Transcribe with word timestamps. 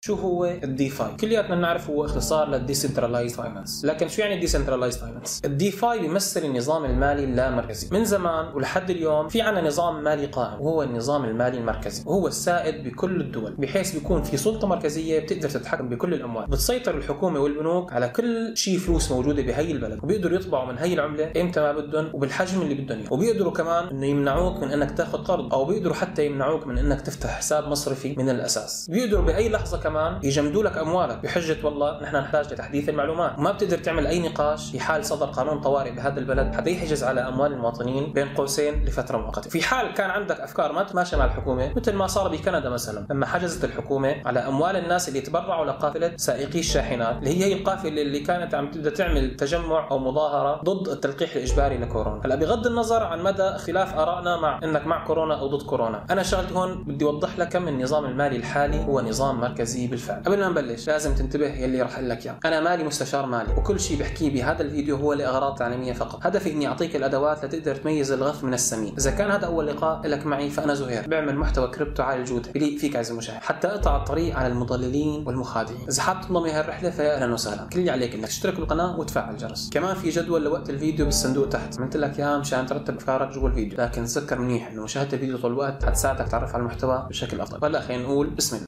شو 0.00 0.14
هو 0.14 0.44
ال 0.44 0.58
DeFi 0.58 1.16
كلياتنا 1.20 1.56
بنعرف 1.56 1.90
هو 1.90 2.04
اختصار 2.04 2.48
لل 2.48 2.60
decentralized 2.60 3.36
finance 3.36 3.84
لكن 3.84 4.08
شو 4.08 4.22
يعني 4.22 4.34
ال 4.34 4.39
decentralized 4.39 4.98
finance 4.98 5.42
ال 5.44 5.55
DeFi 5.55 6.00
بيمثل 6.00 6.44
النظام 6.44 6.84
المالي 6.84 7.24
اللامركزي. 7.24 7.88
من 7.90 8.04
زمان 8.04 8.54
ولحد 8.54 8.90
اليوم 8.90 9.28
في 9.28 9.42
عنا 9.42 9.60
نظام 9.60 10.04
مالي 10.04 10.26
قائم. 10.26 10.60
وهو 10.60 10.82
النظام 10.82 11.24
المالي 11.24 11.58
المركزي. 11.58 12.02
وهو 12.06 12.28
السائد 12.28 12.84
بكل 12.84 13.20
الدول. 13.20 13.54
بحيث 13.54 13.94
بيكون 13.94 14.22
في 14.22 14.36
سلطة 14.36 14.66
مركزية 14.66 15.20
بتقدر 15.20 15.50
تتحكم 15.50 15.88
بكل 15.88 16.14
الأموال. 16.14 16.46
بتسيطر 16.46 16.96
الحكومة 16.96 17.40
والبنوك 17.40 17.92
على 17.92 18.08
كل 18.08 18.56
شيء 18.56 18.78
فلوس 18.78 19.12
موجودة 19.12 19.42
بهي 19.42 19.72
البلد. 19.72 19.98
وبيقدروا 20.02 20.38
يطبعوا 20.38 20.72
من 20.72 20.78
هي 20.78 20.94
العملة 20.94 21.32
إمتى 21.40 21.60
ما 21.60 21.72
بدهم 21.72 22.10
وبالحجم 22.14 22.62
اللي 22.62 22.74
بدهم 22.74 22.98
إياه. 22.98 23.12
وبيقدروا 23.12 23.52
كمان 23.52 23.88
إنه 23.88 24.06
يمنعوك 24.06 24.62
من 24.62 24.70
إنك 24.70 24.90
تاخذ 24.90 25.18
قرض. 25.18 25.54
أو 25.54 25.64
بيقدروا 25.64 25.94
حتى 25.94 26.26
يمنعوك 26.26 26.66
من 26.66 26.78
إنك 26.78 27.00
تفتح 27.00 27.30
حساب 27.30 27.68
مصرفي 27.68 28.14
من 28.16 28.30
الأساس. 28.30 28.90
بيقدروا 28.90 29.24
باي 29.24 29.48
لحظة 29.48 29.78
كمان 29.88 30.20
يجمدوا 30.22 30.62
لك 30.62 30.78
أموالك. 30.78 31.18
بحجة 31.22 31.56
والله 31.64 32.02
نحن 32.02 32.16
نحتاج 32.16 32.52
لتحديث 32.52 32.88
المعلومات. 32.88 33.38
وما 33.38 33.52
بتقدر 33.52 33.78
تعمل 33.78 34.06
أي 34.06 34.28
نقاش 34.28 34.70
في 34.70 34.80
حال 34.80 35.04
صدر 35.04 35.26
قانون 35.26 35.60
طوارئ 35.60 35.90
بهذا 35.90 36.20
البلد. 36.20 36.54
حتى 36.54 36.70
يحجز 36.70 37.04
على 37.04 37.20
أموال 37.20 37.52
المواطنين 37.52 38.12
بين 38.12 38.28
قوسين 38.28 38.84
لفترة 38.84 39.18
مؤقتة. 39.18 39.50
في 39.50 39.62
حال 39.62 39.94
كان 39.94 40.10
عندك 40.10 40.40
أفكار 40.40 40.72
ما 40.72 40.82
تتماشى 40.82 41.16
مع 41.16 41.24
الحكومة 41.24 41.72
مثل 41.76 41.92
ما 41.92 42.06
صار 42.06 42.28
بكندا 42.28 42.68
مثلا 42.68 43.06
لما 43.10 43.26
حجزت 43.26 43.64
الحكومة 43.64 44.14
على 44.26 44.40
أموال 44.40 44.76
الناس 44.76 45.08
اللي 45.08 45.20
تبرعوا 45.20 45.64
لقافلة 45.64 46.12
سائقي 46.16 46.58
الشاحنات 46.58 47.16
اللي 47.18 47.30
هي 47.30 47.44
هي 47.44 47.52
القافلة 47.52 48.02
اللي 48.02 48.20
كانت 48.20 48.54
عم 48.54 48.70
تبدا 48.70 48.90
تعمل 48.90 49.36
تجمع 49.36 49.88
أو 49.90 49.98
مظاهرة 49.98 50.62
ضد 50.64 50.88
التلقيح 50.88 51.36
الإجباري 51.36 51.78
لكورونا. 51.78 52.20
هلأ 52.24 52.34
بغض 52.34 52.66
النظر 52.66 53.02
عن 53.02 53.22
مدى 53.22 53.42
اختلاف 53.42 53.98
آرائنا 53.98 54.36
مع 54.36 54.60
إنك 54.64 54.86
مع 54.86 55.04
كورونا 55.06 55.40
أو 55.40 55.46
ضد 55.46 55.62
كورونا 55.62 56.04
أنا 56.10 56.22
شغلتي 56.22 56.52
هون 56.52 56.84
بدي 56.84 57.04
أوضح 57.04 57.38
لك 57.38 57.48
كم 57.48 57.68
النظام 57.68 58.04
المالي 58.04 58.36
الحالي 58.36 58.84
هو 58.84 59.00
نظام 59.00 59.40
مركزي 59.40 59.77
بالفعل. 59.86 60.22
قبل 60.22 60.40
ما 60.40 60.48
نبلش 60.48 60.88
لازم 60.88 61.14
تنتبه 61.14 61.46
يلي 61.46 61.82
راح 61.82 61.98
لك 61.98 62.26
إياه. 62.26 62.38
أنا 62.44 62.60
مالي 62.60 62.84
مستشار 62.84 63.26
مالي 63.26 63.52
وكل 63.52 63.80
شيء 63.80 63.98
بحكيه 63.98 64.30
بهذا 64.30 64.62
الفيديو 64.62 64.96
هو 64.96 65.12
لإغراض 65.12 65.58
تعليمية 65.58 65.92
فقط. 65.92 66.26
هدفي 66.26 66.52
إني 66.52 66.66
أعطيك 66.66 66.96
الأدوات 66.96 67.44
لتقدر 67.44 67.74
تميز 67.74 68.12
الغث 68.12 68.44
من 68.44 68.54
السمين. 68.54 68.94
إذا 68.98 69.10
كان 69.10 69.30
هذا 69.30 69.46
أول 69.46 69.66
لقاء 69.66 70.06
لك 70.06 70.26
معي 70.26 70.50
فأنا 70.50 70.74
زهير. 70.74 71.08
بعمل 71.08 71.36
محتوى 71.36 71.68
كريبتو 71.68 72.02
عالي 72.02 72.20
الجودة. 72.20 72.52
بليق 72.52 72.78
فيك 72.78 72.96
عزيزي 72.96 73.12
المشاهد 73.12 73.42
حتى 73.42 73.68
أقطع 73.68 73.96
الطريق 73.96 74.36
على 74.36 74.46
المضللين 74.46 75.24
والمخادعين. 75.26 75.86
إذا 75.88 76.02
حاب 76.02 76.20
تنضم 76.20 76.50
لهالرحلة 76.50 76.90
فيا 76.90 77.14
أهلا 77.14 77.32
وسهلا. 77.32 77.68
كل 77.72 77.78
اللي 77.78 77.90
عليك 77.90 78.14
إنك 78.14 78.26
تشترك 78.26 78.56
بالقناة 78.56 79.00
وتفعل 79.00 79.34
الجرس. 79.34 79.70
كمان 79.72 79.94
في 79.94 80.10
جدول 80.10 80.44
لوقت 80.44 80.70
الفيديو 80.70 81.04
بالصندوق 81.04 81.48
تحت. 81.48 81.78
عملت 81.78 81.96
لك 81.96 82.18
اياها 82.18 82.38
مشان 82.38 82.66
ترتب 82.66 82.96
أفكارك 82.96 83.28
جوا 83.28 83.48
الفيديو. 83.48 83.78
لكن 83.78 84.04
تذكر 84.04 84.38
منيح 84.38 84.70
إنه 84.70 84.82
مشاهدة 84.82 85.12
الفيديو 85.12 85.38
طول 85.38 85.52
الوقت 85.52 85.84
حتساعدك 85.84 86.28
تعرف 86.28 86.54
على 86.54 86.60
المحتوى 86.60 87.06
بشكل 87.08 87.40
أفضل. 87.40 87.64
هلا 87.64 87.80
خلينا 87.80 88.02
نقول 88.02 88.26
بسم 88.26 88.56
الله. 88.56 88.67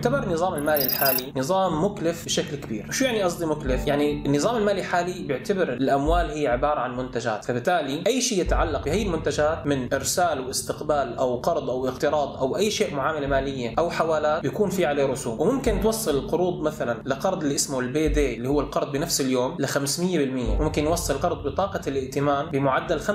يعتبر 0.00 0.22
النظام 0.22 0.54
المالي 0.54 0.84
الحالي 0.84 1.32
نظام 1.36 1.84
مكلف 1.84 2.24
بشكل 2.24 2.56
كبير. 2.56 2.90
شو 2.90 3.04
يعني 3.04 3.22
قصدي 3.22 3.46
مكلف؟ 3.46 3.86
يعني 3.86 4.26
النظام 4.26 4.56
المالي 4.56 4.80
الحالي 4.80 5.22
بيعتبر 5.22 5.72
الأموال 5.72 6.30
هي 6.30 6.48
عبارة 6.48 6.80
عن 6.80 6.96
منتجات. 6.96 7.44
فبالتالي 7.44 8.04
أي 8.06 8.20
شيء 8.20 8.40
يتعلق 8.40 8.84
بهي 8.84 9.02
المنتجات 9.02 9.66
من 9.66 9.94
إرسال 9.94 10.40
واستقبال 10.40 11.16
أو 11.18 11.36
قرض 11.36 11.70
أو 11.70 11.88
اقتراض 11.88 12.36
أو 12.36 12.56
أي 12.56 12.70
شيء 12.70 12.94
معاملة 12.94 13.26
مالية 13.26 13.74
أو 13.78 13.90
حوالات 13.90 14.42
بيكون 14.42 14.70
في 14.70 14.86
عليه 14.86 15.04
رسوم. 15.06 15.40
وممكن 15.40 15.80
توصل 15.80 16.18
القروض 16.18 16.60
مثلا 16.62 17.02
لقرض 17.04 17.42
اللي 17.42 17.54
اسمه 17.54 17.80
ال 17.80 18.08
payday 18.08 18.36
اللي 18.36 18.48
هو 18.48 18.60
القرض 18.60 18.92
بنفس 18.92 19.20
اليوم 19.20 19.56
ل 19.58 19.66
500% 19.66 20.60
ممكن 20.60 20.84
يوصل 20.84 21.14
قرض 21.14 21.42
بطاقة 21.42 21.80
الائتمان 21.86 22.46
بمعدل 22.46 23.00
25% 23.00 23.10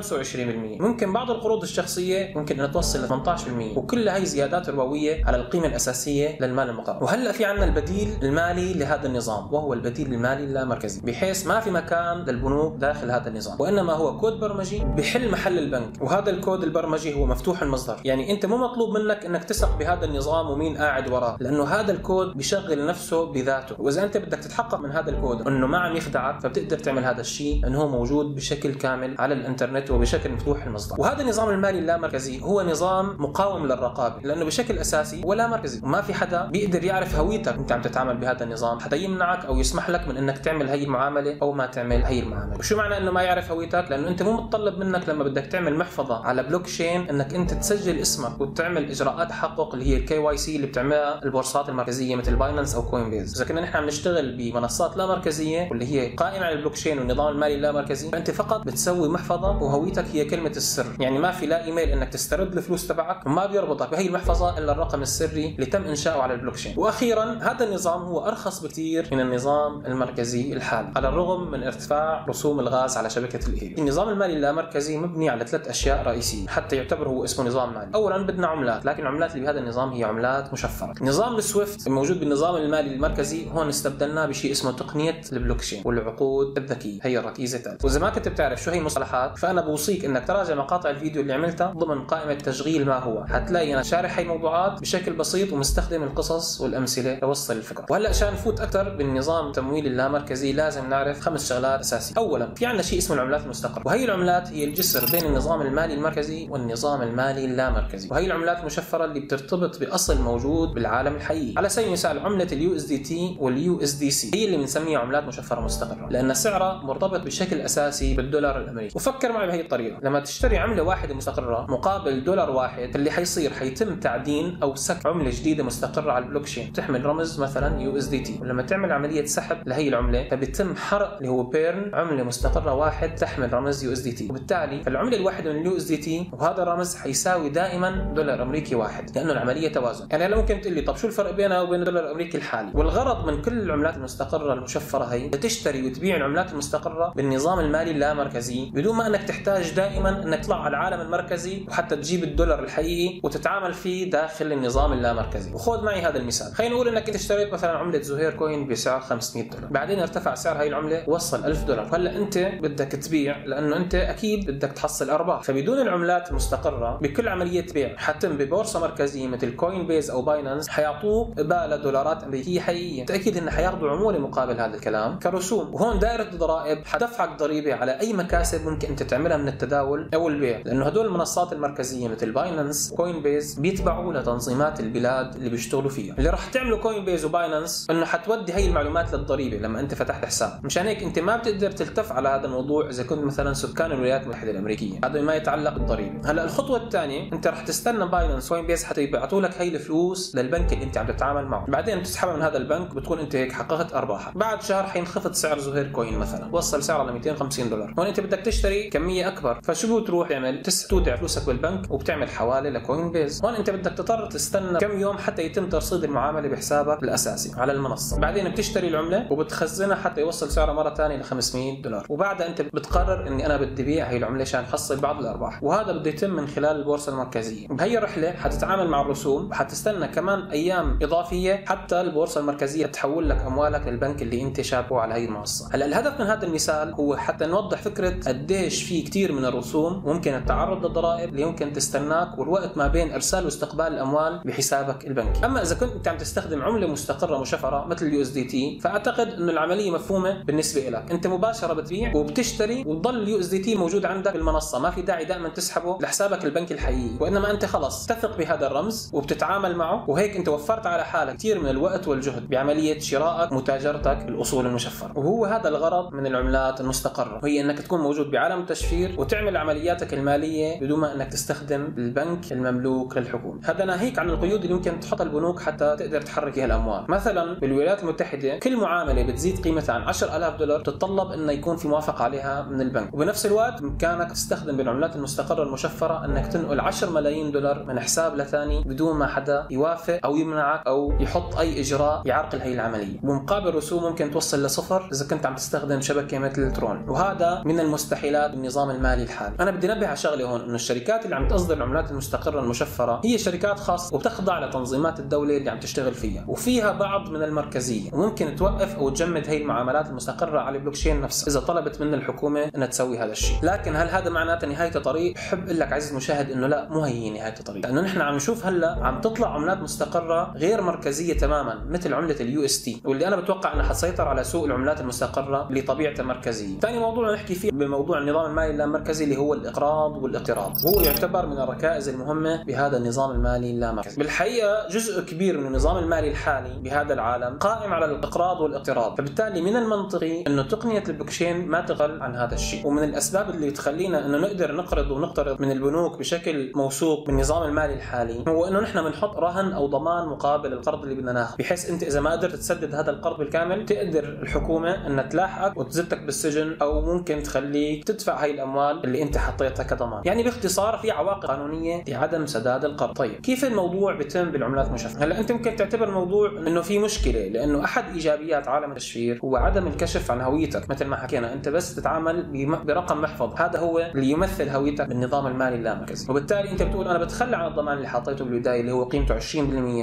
ممكن 0.82 1.14
بعض 1.14 1.32
القروض 1.32 1.62
الشخصية 1.62 2.34
ممكن 2.36 2.56
إنها 2.56 2.68
توصل 2.68 3.00
ل 3.06 3.08
18% 3.08 3.78
وكل 3.78 4.10
هاي 4.10 4.26
زيادات 4.26 4.70
ربويه 4.70 5.26
على 5.26 5.38
القيمة 5.38 5.68
الأساسية 5.68 6.38
للمال 6.42 6.75
المقر. 6.76 7.04
وهلا 7.04 7.32
في 7.32 7.46
عندنا 7.46 7.66
البديل 7.66 8.18
المالي 8.24 8.74
لهذا 8.74 9.08
النظام 9.08 9.54
وهو 9.54 9.74
البديل 9.74 10.14
المالي 10.14 10.44
اللامركزي. 10.44 11.02
بحيث 11.02 11.48
ما 11.48 11.60
في 11.60 11.72
مكان 11.72 12.18
للبنوك 12.18 12.76
داخل 12.76 13.12
هذا 13.12 13.30
النظام 13.30 13.62
وإنما 13.62 13.94
هو 13.94 14.18
كود 14.18 14.40
برمجي 14.40 14.80
بحل 14.80 15.32
محل 15.32 15.58
البنك. 15.60 16.02
وهذا 16.02 16.30
الكود 16.30 16.64
البرمجي 16.64 17.14
هو 17.14 17.26
مفتوح 17.26 17.62
المصدر. 17.62 17.98
يعني 18.06 18.32
أنت 18.32 18.46
مو 18.46 18.58
مطلوب 18.58 18.98
منك 18.98 19.26
إنك 19.26 19.44
تثق 19.44 19.78
بهذا 19.78 20.06
النظام 20.06 20.50
ومين 20.50 20.78
قاعد 20.78 21.12
وراه 21.12 21.38
لأنه 21.40 21.64
هذا 21.64 21.92
الكود 21.92 22.38
بيشغل 22.38 22.86
نفسه 22.86 23.26
بذاته. 23.32 23.76
وإذا 23.80 24.04
أنت 24.04 24.18
بدك 24.18 24.40
تتحقق 24.40 24.80
من 24.80 24.92
هذا 24.92 25.10
الكود 25.10 25.48
إنه 25.48 25.68
ما 25.68 25.78
عم 25.78 25.96
يخدعك 25.96 26.42
فبتقدر 26.42 26.80
تعمل 26.80 27.06
هذا 27.06 27.22
الشيء 27.22 27.62
لأنه 27.62 27.82
هو 27.82 27.88
موجود 27.88 28.36
بشكل 28.36 28.74
كامل 28.74 29.16
على 29.20 29.34
الإنترنت 29.34 29.92
وبشكل 29.92 30.32
مفتوح 30.32 30.66
المصدر. 30.66 30.96
وهذا 31.00 31.22
النظام 31.22 31.50
المالي 31.50 31.80
اللامركزي 31.80 32.42
هو 32.42 32.64
نظام 32.64 33.16
مقاوم 33.20 33.66
للرقابة 33.66 34.16
لأنه 34.24 34.46
بشكل 34.46 34.78
أساسي 34.78 35.24
هو 35.24 35.34
لا 35.34 35.48
مركزي 35.48 35.82
وما 35.84 36.02
في 36.02 36.14
حدا 36.14 36.50
بيقدر 36.66 36.84
يعرف 36.84 37.16
هويتك. 37.16 37.54
انت 37.54 37.72
عم 37.72 37.82
تتعامل 37.82 38.18
بهذا 38.18 38.44
النظام. 38.44 38.80
حتى 38.80 38.98
يمنعك 38.98 39.46
أو 39.46 39.58
يسمح 39.58 39.90
لك 39.90 40.08
من 40.08 40.18
إنك 40.18 40.38
تعمل 40.38 40.70
هي 40.70 40.84
المعاملة 40.84 41.38
أو 41.42 41.52
ما 41.52 41.66
تعمل 41.66 42.04
هي 42.04 42.20
المعاملة. 42.20 42.58
وشو 42.58 42.78
معنى 42.78 42.98
إنه 42.98 43.12
ما 43.12 43.22
يعرف 43.22 43.52
هويتك؟ 43.52 43.86
لأنه 43.90 44.08
أنت 44.08 44.24
مو 44.24 44.34
متطلب 44.34 44.80
منك 44.80 45.10
لما 45.10 45.24
بدك 45.24 45.46
تعمل 45.46 45.76
محفظة 45.76 46.26
على 46.26 46.44
بلوك 46.44 46.66
تشين 46.66 47.10
إنك 47.10 47.34
أنت 47.34 47.54
تسجل 47.54 48.00
اسمك 48.00 48.42
وتعمل 48.42 48.90
إجراءات 48.90 49.30
تحقق 49.30 49.74
اللي 49.74 49.86
هي 49.86 49.98
ال 49.98 50.18
KYC 50.18 50.56
اللي 50.56 50.68
بتعملها 50.68 51.24
البورصات 51.24 51.70
المركزية 51.70 52.16
مثل 52.16 52.36
Binance 52.36 52.76
أو 52.76 52.82
Coinbase 52.82 53.36
إذا 53.36 53.46
كنا 53.46 53.62
نحن 53.62 53.78
عم 53.78 53.86
نشتغل 53.86 54.38
بمنصات 54.38 54.98
لا 54.98 55.06
مركزية 55.08 55.68
واللي 55.70 55.86
هي 55.86 56.16
قائمة 56.16 56.46
على 56.46 56.56
البلوك 56.56 56.74
تشين 56.74 57.00
والنظام 57.00 57.34
المالي 57.34 57.56
اللامركزي 57.56 58.12
فأنت 58.12 58.32
فقط 58.32 58.66
بتسوي 58.66 59.10
محفظة 59.10 59.50
وهويتك 59.50 60.06
هي 60.14 60.26
كلمة 60.26 60.50
السر. 60.50 60.86
يعني 61.00 61.20
ما 61.20 61.32
في 61.32 61.46
لا 61.46 61.66
إيميل 61.66 61.90
إنك 61.90 62.10
تسترد 62.10 62.58
الفلوس 62.58 62.88
تبعك 62.88 63.26
وما 63.26 63.46
بيربطك 63.46 63.92
بهي 63.92 64.08
المحفظة 64.08 64.58
إلا 64.58 64.72
الرقم 64.72 65.02
السري 65.02 65.56
اللي 65.56 65.66
تم 65.66 65.84
إنشاؤه 65.84 66.22
على 66.22 66.34
البلوك 66.34 66.55
تشين 66.56 66.74
وأخيرا 66.78 67.40
هذا 67.42 67.66
النظام 67.66 68.02
هو 68.02 68.28
أرخص 68.28 68.60
بكثير 68.60 69.08
من 69.12 69.20
النظام 69.20 69.86
المركزي 69.86 70.54
الحالي. 70.54 70.92
على 70.96 71.10
الرغم 71.10 71.52
من 71.52 71.64
ارتفاع 71.64 72.26
رسوم 72.30 72.60
الغاز 72.60 72.98
على 72.98 73.10
شبكة 73.10 73.48
الايرو 73.48 73.78
النظام 73.78 74.10
المالي 74.10 74.34
اللامركزي 74.34 74.98
مبني 74.98 75.30
على 75.30 75.48
ثلاث 75.48 75.68
أشياء 75.68 76.04
رئيسية 76.08 76.48
حتى 76.48 76.76
يعتبر 76.76 77.08
هو 77.08 77.24
اسمه 77.24 77.46
نظام 77.46 77.74
مالي. 77.74 77.92
اولا 77.96 78.18
بدنا 78.18 78.48
عملات 78.48 78.86
لكن 78.86 79.02
العملات 79.02 79.36
اللي 79.36 79.46
بهذا 79.46 79.60
النظام 79.60 79.90
هي 79.90 80.04
عملات 80.04 80.54
مشفرة. 80.54 80.94
نظام 81.02 81.36
ال 81.36 81.45
SWIFT 81.45 81.88
الموجود 81.88 82.20
بالنظام 82.20 82.56
المالي 82.56 82.96
المركزي 82.96 83.50
هون 83.50 83.70
استبدلناه 83.70 84.26
بشيء 84.26 84.52
اسمه 84.52 84.72
تقنية 84.72 85.22
البلوك 85.34 85.60
تشين 85.60 85.82
والعقود 85.86 86.58
الذكية. 86.58 87.00
هي 87.04 87.20
الركيزة 87.20 87.58
الثالثة. 87.58 87.86
وإذا 87.86 88.00
ما 88.00 88.10
كنت 88.10 88.28
بتعرف 88.28 88.64
شو 88.64 88.72
هي 88.72 88.80
المصطلحات 88.80 89.38
فأنا 89.38 89.62
بوصيك 89.62 90.06
إنك 90.06 90.28
تراجع 90.28 90.56
مقاطع 90.56 90.90
الفيديو 90.90 91.22
اللي 91.22 91.34
عملتها 91.34 91.74
ضمن 91.78 92.06
قائمة 92.06 92.34
تشغيل 92.34 92.86
ما 92.86 93.00
هو. 93.00 93.26
حتلاقي 93.26 93.74
أنا 93.74 93.84
شارح 93.84 94.18
هي 94.18 94.24
الموضوعات 94.24 94.82
بشكل 94.82 95.14
بسيط 95.14 95.54
ومستخدم 95.54 96.04
القصص 96.04 96.45
والأمثلة 96.62 97.20
لوصل 97.22 97.58
الفكرة. 97.58 97.86
وهلأ 97.90 98.10
عشان 98.10 98.34
نفوت 98.34 98.60
أكثر 98.60 98.90
بالنظام 98.90 99.48
التمويلي 99.48 99.90
اللامركزي 99.90 100.54
لازم 100.54 100.90
نعرف 100.90 101.20
خمس 101.20 101.50
شغلات 101.50 101.80
أساسية. 101.80 102.16
اولا 102.18 102.54
في 102.56 102.66
عندنا 102.66 102.84
شيء 102.84 103.00
اسمه 103.00 103.16
العملات 103.16 103.44
المستقرة. 103.44 103.82
وهي 103.86 104.06
العملات 104.06 104.50
هي 104.50 104.64
الجسر 104.64 105.12
بين 105.12 105.26
النظام 105.26 105.62
المالي 105.62 105.94
المركزي 105.94 106.48
والنظام 106.50 107.02
المالي 107.02 107.46
اللامركزي. 107.46 108.08
وهي 108.12 108.26
العملات 108.26 108.60
المشفرة 108.60 109.06
اللي 109.06 109.20
بترتبط 109.20 109.80
بأصل 109.80 110.22
موجود 110.22 110.74
بالعالم 110.74 111.16
الحقيقي. 111.16 111.54
على 111.58 111.70
سبيل 111.70 111.88
المثال 111.88 112.20
عملة 112.20 112.48
ال 112.52 112.76
USDT 112.76 113.38
وال 113.40 113.69
U 113.69 113.84
SDC 113.84 114.32
هي 114.34 114.46
اللي 114.46 114.58
بنسميها 114.58 115.00
عملات 115.00 115.24
مشفرة 115.24 115.62
مستقرة 115.62 116.08
لأن 116.10 116.34
سعرها 116.34 116.82
مرتبط 116.84 117.20
بشكل 117.20 117.62
أساسي 117.62 118.14
بالدولار 118.14 118.62
الأمريكي. 118.62 118.94
وفكر 118.96 119.32
معي 119.32 119.48
بهي 119.48 119.62
الطريقة. 119.62 120.00
لما 120.04 120.20
تشتري 120.20 120.58
عملة 120.58 120.84
واحدة 120.84 121.14
مستقرة 121.14 121.66
مقابل 121.70 122.24
دولار 122.24 122.50
واحد 122.50 122.96
اللي 122.96 123.12
حيصير 123.12 123.54
حيتم 123.54 124.00
تعدين 124.00 124.60
أو 124.64 124.76
سك 124.76 125.06
عملة 125.06 125.30
جديدة 125.30 125.64
مستقرة 125.64 126.12
على 126.12 126.26
البلوك 126.36 126.50
تشين 126.50 126.74
تحمل 126.74 127.06
رمز 127.06 127.40
مثلا 127.40 127.82
USDT 127.82 128.40
ولما 128.42 128.62
تعمل 128.62 128.92
عملية 128.92 129.26
سحب 129.26 129.68
لهي 129.68 129.88
العملة 129.88 130.28
فبيتم 130.30 130.76
حرق 130.76 131.18
اللي 131.18 131.30
هو 131.30 131.44
burn 131.44 131.92
عملة 131.96 132.24
مستقرة 132.24 132.74
واحد 132.74 133.16
تحمل 133.16 133.54
رمز 133.54 133.84
USDT 133.84 134.28
وبالتالي 134.30 134.82
العملة 134.88 135.18
الواحدة 135.18 135.54
من 135.54 135.62
ال 135.62 135.78
USDT 135.78 136.30
وهذا 136.34 136.64
الرمز 136.64 136.96
حيساوي 136.96 137.50
دائما 137.50 137.90
دولار 138.16 138.44
أمريكي 138.44 138.76
واحد 138.76 139.18
لأنه 139.18 139.32
العملية 139.32 139.72
توازن. 139.72 140.08
يعني 140.12 140.26
هلا 140.26 140.38
ممكن 140.38 140.62
تقول 140.62 140.74
لي 140.74 140.82
طب 140.82 140.96
شو 140.98 141.08
الفرق 141.08 141.32
بينها 141.32 141.62
وبين 141.62 141.80
الدولار 141.80 142.06
الأمريكي 142.06 142.38
الحالي؟ 142.38 142.72
والغرض 142.74 143.28
من 143.28 143.42
كل 143.42 143.60
العملات 143.62 143.98
المستقرة 143.98 144.54
المشفرة 144.54 145.04
هي 145.04 145.30
تشتري 145.30 145.88
وتبيع 145.88 146.16
العملات 146.16 146.52
المستقرة 146.52 147.14
بالنظام 147.16 147.60
المالي 147.60 147.92
اللامركزي 147.92 148.72
بدون 148.74 148.96
ما 148.96 149.08
إنك 149.08 149.24
تحتاج 149.24 149.74
دائما 149.74 150.24
إنك 150.24 150.40
تطلع 150.40 150.64
على 150.64 150.70
العالم 150.70 151.02
المركزي 151.02 151.66
وحتى 151.68 151.96
تجيب 151.96 152.24
الدولار 152.24 152.64
الحقيقي 152.64 153.20
وتتعامل 153.24 153.74
فيه 153.74 154.10
داخل 154.10 154.52
النظام 154.52 154.94
اللامركزي. 154.94 155.54
وخذ 155.54 155.84
معي 155.84 156.02
هذا 156.02 156.18
المثال. 156.26 156.56
خلينا 156.56 156.74
نقول 156.74 156.88
إنك 156.88 157.08
أنت 157.08 157.16
اشتريت 157.16 157.54
مثلا 157.54 157.72
عملة 157.72 158.02
زهير 158.02 158.32
coin 158.32 158.68
بسعر 158.68 159.00
500 159.00 159.50
دولار. 159.50 159.66
بعدين 159.72 160.00
ارتفع 160.00 160.36
سعر 160.36 160.60
هاي 160.60 160.68
العملة 160.68 161.04
وصل 161.10 161.46
1000 161.46 161.64
دولار. 161.64 161.96
هلأ 161.96 162.18
أنت 162.18 162.38
بدك 162.38 162.92
تبيع 162.92 163.38
لأنه 163.46 163.78
أنت 163.78 163.96
أكيد 163.96 164.52
بدك 164.52 164.72
تحصل 164.72 165.10
أرباح. 165.10 165.44
فبدون 165.44 165.80
العملات 165.82 166.30
المستقرة 166.30 167.00
بكل 167.02 167.28
عملية 167.28 167.66
بيع 167.74 167.98
حتم 167.98 168.38
ببورصة 168.38 168.80
مركزية 168.80 169.28
مثل 169.28 169.56
Coinbase 169.56 170.12
أو 170.12 170.22
Binance 170.22 170.70
حيعطوك 170.70 171.40
قبالة 171.40 171.76
دولارات 171.76 172.24
أمريكية 172.24 172.60
حقيقيه 172.60 173.06
تأكيد 173.06 173.38
ان 173.38 173.50
حياخذوا 173.50 173.90
عمولة 173.90 174.20
مقابل 174.20 174.54
هذا 174.54 174.76
الكلام. 174.76 175.20
كرسوم. 175.20 175.74
وهون 175.74 176.00
دائرة 176.00 176.24
الضرائب 176.24 176.86
حتدفعك 176.86 177.40
ضريبة 177.40 177.74
على 177.76 178.00
أي 178.00 178.14
مكاسب 178.14 178.68
ممكن 178.68 178.88
أنت 178.88 179.04
تعملها 179.04 179.38
من 179.38 179.48
التداول 179.48 180.10
أو 180.14 180.28
البيع. 180.28 180.62
لأنه 180.66 180.86
هدول 180.86 181.06
المنصات 181.06 181.54
المركزية 181.54 182.08
مثل 182.08 182.32
Binance 182.32 182.94
Coinbase 182.98 183.60
بيتبعوا 183.60 184.14
لتنظيمات 184.14 184.80
البلاد 184.80 185.36
اللي 185.36 185.50
بيشتغلوا 185.50 185.90
فيها. 185.90 186.15
اللي 186.18 186.30
راح 186.30 186.48
تعمله 186.48 186.78
Coinbase 186.78 187.06
و 187.06 187.26
Binance 187.26 187.88
إنه 187.90 188.06
حتودي 188.06 188.54
هي 188.54 188.68
المعلومات 188.68 189.14
للضريبة 189.14 189.58
لما 189.58 189.80
أنت 189.80 189.94
فتحت 189.94 190.26
حساب. 190.26 190.60
مشان 190.64 190.86
هيك 190.86 191.04
أنت 191.04 191.20
ما 191.20 191.38
بتقدر 191.38 191.72
تلتف 191.72 192.12
على 192.12 192.30
هذا 192.30 192.46
الموضوع 192.46 192.90
إذا 192.90 193.04
كنت 193.04 193.24
مثلا 193.24 193.54
سكان 193.54 193.92
الولايات 193.92 194.24
المتحدة 194.24 194.52
الأمريكية. 194.52 195.00
هذا 195.06 195.22
ما 195.22 195.36
يتعلق 195.36 195.74
بالضريبة. 195.74 196.32
هلأ 196.32 196.44
الخطوة 196.44 196.84
الثانية 196.84 197.34
أنت 197.34 197.48
راح 197.48 197.62
تستنى 197.62 198.06
Binance 198.06 198.50
Coinbase 198.50 198.84
حتى 198.84 199.02
يبعثوا 199.02 199.42
لك 199.42 199.62
هي 199.62 199.68
الفلوس 199.68 200.36
للبنك 200.36 200.74
اللي 200.74 200.84
أنت 200.84 200.98
عم 200.98 201.08
تتعامل 201.08 201.46
معه. 201.46 201.66
بعدين 201.68 202.00
بتسحبها 202.00 202.36
من 202.36 202.42
هذا 202.42 202.58
البنك 202.58 202.96
بتكون 202.96 203.20
أنت 203.20 203.36
هيك 203.36 203.52
حققت 203.52 203.94
أرباحك. 203.94 204.38
بعد 204.38 204.62
شهر 204.62 204.84
حينخفض 204.84 205.34
سعر 205.34 205.60
زهير 205.60 205.92
coin 205.92 206.18
مثلا. 206.18 206.50
وصل 206.52 206.84
سعره 206.84 207.10
ل 207.10 207.14
250 207.14 207.70
دولار. 207.70 207.94
هون 208.00 208.08
أنت 208.08 208.20
بدك 208.20 208.40
تشتري 208.40 208.90
كمية 208.90 209.28
أكبر. 209.28 209.60
فشو 209.64 210.02
بتروح 210.02 210.30
تعمل؟ 210.30 210.62
تستودع 210.62 211.16
فلوسك 211.16 211.48
بالبنك 211.48 211.92
وبتعمل 211.92 212.30
حواله 212.30 212.70
ل 212.70 213.12
Coinbase 213.12 213.46
هون 213.46 213.56
أنت 213.56 213.70
بدك 213.70 213.92
تضطر 213.92 214.26
تستنى 214.26 214.80
كم 214.80 215.00
يوم 215.00 215.18
حتى 215.18 215.42
يتم 215.42 215.70
ترصيد 215.70 215.95
المعاملة 216.04 216.48
بحسابك 216.48 217.04
الأساسي 217.04 217.52
على 217.58 217.72
المنصة. 217.72 218.20
بعدين 218.20 218.50
بتشتري 218.52 218.88
العملة 218.88 219.28
وبتخزنها 219.32 219.96
حتى 219.96 220.22
يوصل 220.22 220.52
سعرها 220.52 220.74
مرة 220.74 220.94
ثانية 220.94 221.18
ل 221.18 221.24
500 221.24 221.82
دولار. 221.82 222.06
وبعدها 222.10 222.48
أنت 222.48 222.62
بتقرر 222.62 223.28
إني 223.28 223.46
أنا 223.46 223.58
بدي 223.58 223.84
بيع 223.84 224.06
هي 224.06 224.18
العملة 224.18 224.42
عشان 224.42 224.64
احصل 224.64 225.00
بعض 225.00 225.20
الأرباح. 225.20 225.64
وهذا 225.64 225.92
بده 225.92 226.10
يتم 226.10 226.30
من 226.30 226.48
خلال 226.48 226.76
البورصة 226.76 227.12
المركزية. 227.12 227.68
بهي 227.68 227.98
الرحله 227.98 228.32
حتتعامل 228.32 228.88
مع 228.88 229.02
الرسوم 229.02 229.50
وحتستنى 229.50 230.08
كمان 230.08 230.40
أيام 230.40 231.00
إضافية 231.02 231.66
حتى 231.68 232.02
البورصة 232.02 232.42
المركزية 232.42 232.86
تحول 232.86 233.30
لك 233.30 233.42
أموالك 233.42 233.88
للبنك 233.88 234.22
اللي 234.22 234.42
أنت 234.42 234.62
شابكه 234.62 235.00
على 235.00 235.14
هي 235.14 235.26
المنصة. 235.26 235.70
هلأ 235.74 235.86
الهدف 235.86 236.20
من 236.20 236.28
هذا 236.28 236.46
المثال 236.48 236.94
هو 236.94 237.16
حتى 237.16 237.46
نوضح 237.46 237.82
فكرة 237.82 238.20
قديش 238.28 238.84
في 238.84 239.02
كثير 239.02 239.32
من 239.32 239.46
الرسوم 239.46 240.04
ممكن 240.06 240.34
التعرض 240.34 240.86
للضرائب 240.86 241.30
اللي 241.30 241.42
يمكن 241.42 241.74
تستناك 241.74 242.38
والوقت 242.40 242.78
ما 242.78 242.88
بين 242.88 243.14
إرسال 243.14 243.46
واستقبال 243.46 243.88
الأموال 243.88 244.42
بحسابك 244.46 245.08
البنكي. 245.08 245.46
أما 245.46 245.62
إذا 245.62 245.76
كنت 245.76 245.85
أنت 245.96 246.08
عم 246.08 246.18
تستخدم 246.18 246.62
عملة 246.62 246.88
مستقرة 246.88 247.38
مشفرة 247.38 247.86
مثل 247.86 248.06
ال 248.06 248.22
USDT 248.22 248.80
فأعتقد 248.80 249.28
إنه 249.28 249.52
العملية 249.52 249.92
مفهومة 249.92 250.44
بالنسبة 250.44 250.90
لك 250.90 251.12
أنت 251.12 251.28
مباشرة 251.28 251.74
بتبيع 251.74 252.16
وبتشتري 252.16 252.84
وبضل 252.88 253.16
ال 253.16 253.40
USDT 253.40 253.76
موجود 253.76 254.06
عندك 254.06 254.34
بالمنصة. 254.34 254.80
ما 254.80 254.90
في 254.90 255.02
داعي 255.02 255.26
دائما 255.26 255.50
تسحبه 255.50 255.98
لحسابك 256.02 256.46
البنكي 256.46 256.74
الحقيقي. 256.74 257.16
وإنما 257.20 257.52
أنت 257.52 257.66
خلص 257.66 258.06
تثق 258.06 258.38
بهذا 258.38 258.68
الرمز 258.68 259.10
وبتتعامل 259.14 259.76
معه 259.76 260.10
وهيك 260.10 260.38
أنت 260.38 260.48
وفرت 260.48 260.86
على 260.86 261.06
حالك 261.06 261.36
كثير 261.36 261.60
من 261.60 261.70
الوقت 261.70 262.08
والجهد 262.08 262.50
بعملية 262.50 263.00
شرائك 263.00 263.54
متاجرتك 263.54 264.26
الأصول 264.28 264.66
المشفرة. 264.66 265.12
وهو 265.16 265.46
هذا 265.46 265.68
الغرض 265.70 266.14
من 266.14 266.26
العملات 266.26 266.82
المستقرة. 266.82 267.40
وهي 267.44 267.62
إنك 267.62 267.80
تكون 267.80 268.00
موجود 268.02 268.32
بعالم 268.32 268.60
التشفير 268.60 269.16
وتعمل 269.18 269.58
عملياتك 269.58 270.14
المالية 270.14 270.80
بدون 270.80 271.00
ما 271.00 271.16
إنك 271.16 271.32
تستخدم 271.32 271.94
البنك 271.98 272.52
المملوك 272.52 273.18
للحكومة. 273.18 273.60
هذا 273.64 273.86
ناهيك 273.86 274.20
عن 274.20 274.30
القيود 274.30 274.62
اللي 274.62 274.74
ممكن 274.74 275.00
تحطها 275.00 275.24
البنوك 275.24 275.62
حتى 275.62 275.75
تقدر 275.84 276.22
تحرك 276.22 276.56
بها 276.56 276.66
الأموال. 276.66 277.06
مثلا 277.10 277.60
بالولايات 277.60 278.04
المتحدة 278.04 278.58
كل 278.58 278.78
معاملة 278.78 279.24
بتزيد 279.24 279.64
قيمتها 279.64 279.96
عن 279.96 280.02
10000 280.02 280.60
دولار 280.60 280.82
تتطلب 280.82 281.32
إنه 281.32 281.52
يكون 281.52 281.78
في 281.78 281.88
موافقة 281.88 282.24
عليها 282.24 282.62
من 282.62 282.82
البنك. 282.82 283.14
وبنفس 283.14 283.46
الوقت 283.46 283.82
بإمكانك 283.82 284.32
تستخدم 284.32 284.78
بالعملات 284.78 285.16
المستقرة 285.16 285.64
المشفره 285.64 286.26
إنك 286.26 286.48
تنقل 286.48 286.80
10 286.80 287.10
ملايين 287.10 287.52
دولار 287.52 287.84
من 287.84 288.00
حساب 288.00 288.38
لثاني 288.38 288.84
بدون 288.84 289.18
ما 289.18 289.28
حدا 289.28 289.68
يوافق 289.72 290.20
أو 290.26 290.36
يمنعك 290.36 290.88
أو 290.88 291.14
يحط 291.20 291.58
أي 291.58 291.82
إجراء 291.82 292.22
يعرقل 292.26 292.60
هي 292.60 292.74
العملية. 292.74 293.20
ومقابل 293.24 293.76
رسوم 293.76 294.04
ممكن 294.04 294.32
توصل 294.32 294.66
لصفر 294.66 295.10
إذا 295.14 295.28
كنت 295.28 295.46
عم 295.46 295.56
تستخدم 295.56 296.02
شبكة 296.02 296.40
مثل 296.40 296.74
ترون. 296.74 297.10
وهذا 297.10 297.62
من 297.66 297.80
المستحيلات 297.80 298.52
بالنظام 298.52 298.90
المالي 298.90 299.24
الحالي. 299.24 299.56
أنا 299.60 299.72
بدي 299.72 299.94
انبه 299.94 300.08
على 300.08 300.18
شغلة 300.18 300.46
هون 300.46 300.62
إنه 300.62 300.76
الشركات 300.76 301.26
اللي 301.26 301.36
عم 301.36 301.48
تصدر 301.48 301.78
العملات 301.78 302.12
المستقرة 302.12 302.60
المشفره 302.60 303.22
هي 303.26 303.38
شركات 303.38 303.80
خاصة 303.80 304.16
وبتخضع 304.16 304.66
لتنظيمات 304.66 305.20
الدولة 305.20 305.58
اللي 305.66 305.72
عم 305.72 305.80
تشتغل 305.80 306.14
فيها. 306.14 306.46
وفيها 306.48 306.92
بعض 306.92 307.30
من 307.30 307.44
المركزية. 307.44 308.10
وممكن 308.14 308.56
توقف 308.56 308.96
أو 308.96 309.10
تجمد 309.10 309.44
هي 309.48 309.58
المعاملات 309.58 310.10
المستقرة 310.10 310.60
على 310.60 310.78
البلوكشين 310.78 311.22
نفسها. 311.22 311.48
إذا 311.48 311.60
طلبت 311.60 312.02
من 312.02 312.14
الحكومة 312.14 312.72
إنها 312.76 312.88
تسوي 312.88 313.18
هذا 313.18 313.32
الشيء. 313.32 313.58
لكن 313.64 313.96
هل 313.96 314.10
هذا 314.10 314.30
معناته 314.30 314.68
نهاية 314.68 314.96
الطريق؟ 314.96 315.34
بحب 315.34 315.66
إقول 315.66 315.80
لك 315.80 315.94
عزيزي 315.94 316.12
المشاهد 316.12 316.52
إنه 316.52 316.68
لا 316.68 316.90
مو 316.90 317.04
هي 317.04 317.30
نهاية 317.30 317.56
الطريق. 317.60 317.86
لأنه 317.86 318.02
نحن 318.02 318.22
عم 318.22 318.36
نشوف 318.36 318.66
هلأ 318.66 318.98
عم 319.02 319.22
تطلع 319.22 319.56
عملات 319.56 319.78
مستقرة 319.78 320.54
غير 320.58 320.82
مركزية 320.82 321.38
تماما 321.38 321.86
مثل 321.90 322.14
عملة 322.14 322.36
ال 322.40 322.66
UST 322.66 323.02
واللي 323.06 323.28
أنا 323.28 323.36
بتوقع 323.36 323.74
إنها 323.74 323.84
حتسيطر 323.84 324.28
على 324.28 324.44
سوق 324.44 324.66
العملات 324.66 325.02
المستقرة 325.02 325.68
اللي 325.70 325.82
طبيعتها 325.82 326.24
مركزيه 326.24 326.80
ثاني 326.80 327.00
موضوع 327.00 327.34
نحكي 327.34 327.56
فيه 327.56 327.72
بموضوع 327.72 328.18
النظام 328.18 328.46
المالي 328.50 328.72
اللامركزي 328.72 329.24
اللي 329.24 329.38
هو 329.38 329.54
الإقراض 329.54 330.24
والإقتراض. 330.24 330.86
هو 330.88 331.02
يعتبر 331.02 331.46
من 331.46 331.58
الركائز 331.58 332.10
المهمة 332.10 332.64
بهذا 332.64 332.98
النظام 332.98 333.32
المالي 333.32 333.72
اللامركزي 333.72 334.18
بالحقيقة 334.18 334.88
جزء 334.88 335.22
كبير 335.26 335.55
من 335.58 335.68
النظام 335.68 335.98
المالي 335.98 336.32
الحالي 336.32 336.80
بهذا 336.80 337.14
العالم 337.14 337.58
قائم 337.58 337.94
على 337.94 338.06
الإقراض 338.06 338.62
والاقتراض. 338.62 339.18
فبالتالي 339.18 339.62
من 339.62 339.76
المنطقي 339.76 340.44
انه 340.48 340.64
تقنية 340.64 341.04
البلوكشين 341.10 341.68
ما 341.68 341.82
تقل 341.82 342.22
عن 342.22 342.36
هذا 342.36 342.56
الشيء. 342.56 342.88
ومن 342.88 343.04
الأسباب 343.04 343.50
اللي 343.50 343.72
تخلينا 343.72 344.26
أنه 344.26 344.38
نقدر 344.38 344.76
نقرض 344.76 345.12
ونقترض 345.12 345.62
من 345.62 345.72
البنوك 345.72 346.20
بشكل 346.20 346.72
موثوق 346.76 347.28
بالنظام 347.28 347.64
المالي 347.64 347.94
الحالي 347.94 348.44
هو 348.48 348.66
أنه 348.66 348.80
نحن 348.80 349.04
بنحط 349.04 349.38
رهن 349.38 349.72
أو 349.72 349.88
ضمان 349.88 350.28
مقابل 350.28 350.74
القرض 350.74 351.04
اللي 351.04 351.16
بدنا 351.16 351.32
ناخذه 351.32 351.56
بحيث 351.60 351.90
أنت 351.90 352.04
إذا 352.04 352.22
ما 352.22 352.32
قدرت 352.32 352.56
تسدد 352.56 352.96
هذا 352.96 353.12
القرض 353.12 353.38
بالكامل 353.38 353.86
تقدر 353.86 354.24
الحكومة 354.24 355.08
انها 355.08 355.24
تلاحقك 355.24 355.78
وتزتك 355.78 356.22
بالسجن 356.22 356.78
أو 356.82 357.02
ممكن 357.02 357.44
تخليك 357.44 358.04
تدفع 358.04 358.44
هاي 358.44 358.52
الأموال 358.52 359.04
اللي 359.04 359.22
أنت 359.22 359.38
حطيتها 359.38 359.84
كضمان. 359.84 360.22
يعني 360.26 360.44
باختصار 360.44 360.98
في 360.98 361.12
عواقب 361.12 361.50
قانونية 361.50 362.04
لعدم 362.08 362.46
سداد 362.46 362.86
القرض. 362.86 363.14
طيب 363.14 363.42
كيف 363.42 363.66
الموضوع 363.66 364.16
بيتم 364.16 364.52
بالعملات 364.52 364.88
المشفرة؟ 364.88 365.24
هلا 365.24 365.40
أنت 365.46 365.52
ممكن 365.52 365.76
تعتبر 365.76 366.08
الموضوع 366.08 366.50
إنه 366.50 366.82
في 366.82 367.00
مشكلة 367.00 367.48
لأنه 367.48 367.84
أحد 367.84 368.04
إيجابيات 368.14 368.68
عالم 368.68 368.92
التشفير 368.92 369.40
هو 369.44 369.56
عدم 369.56 369.88
الكشف 369.88 370.32
عن 370.32 370.42
هويتك 370.42 370.90
مثل 370.90 371.06
ما 371.06 371.16
حكينا 371.16 371.54
أنت 371.54 371.70
بس 371.70 371.96
تتعامل 371.96 372.46
برقم 372.86 373.22
محفظ 373.22 373.54
هذا 373.62 373.80
هو 373.80 374.00
اللي 374.00 374.30
يمثل 374.30 374.70
هويتك 374.70 375.08
بالنظام 375.08 375.48
المالي 375.48 375.76
اللامركزي 375.76 376.26
وبالتالي 376.30 376.72
أنت 376.72 376.84
بتقول 376.84 377.08
أنا 377.08 377.20
بتخلى 377.20 377.58
عن 377.58 377.68
الضمان 377.68 377.98
اللي 377.98 378.08
حطيته 378.08 378.46
بالبداية 378.46 378.82
اللي 378.82 378.92
هو 378.92 379.04
قيمته 379.04 379.40
20% 379.40 379.56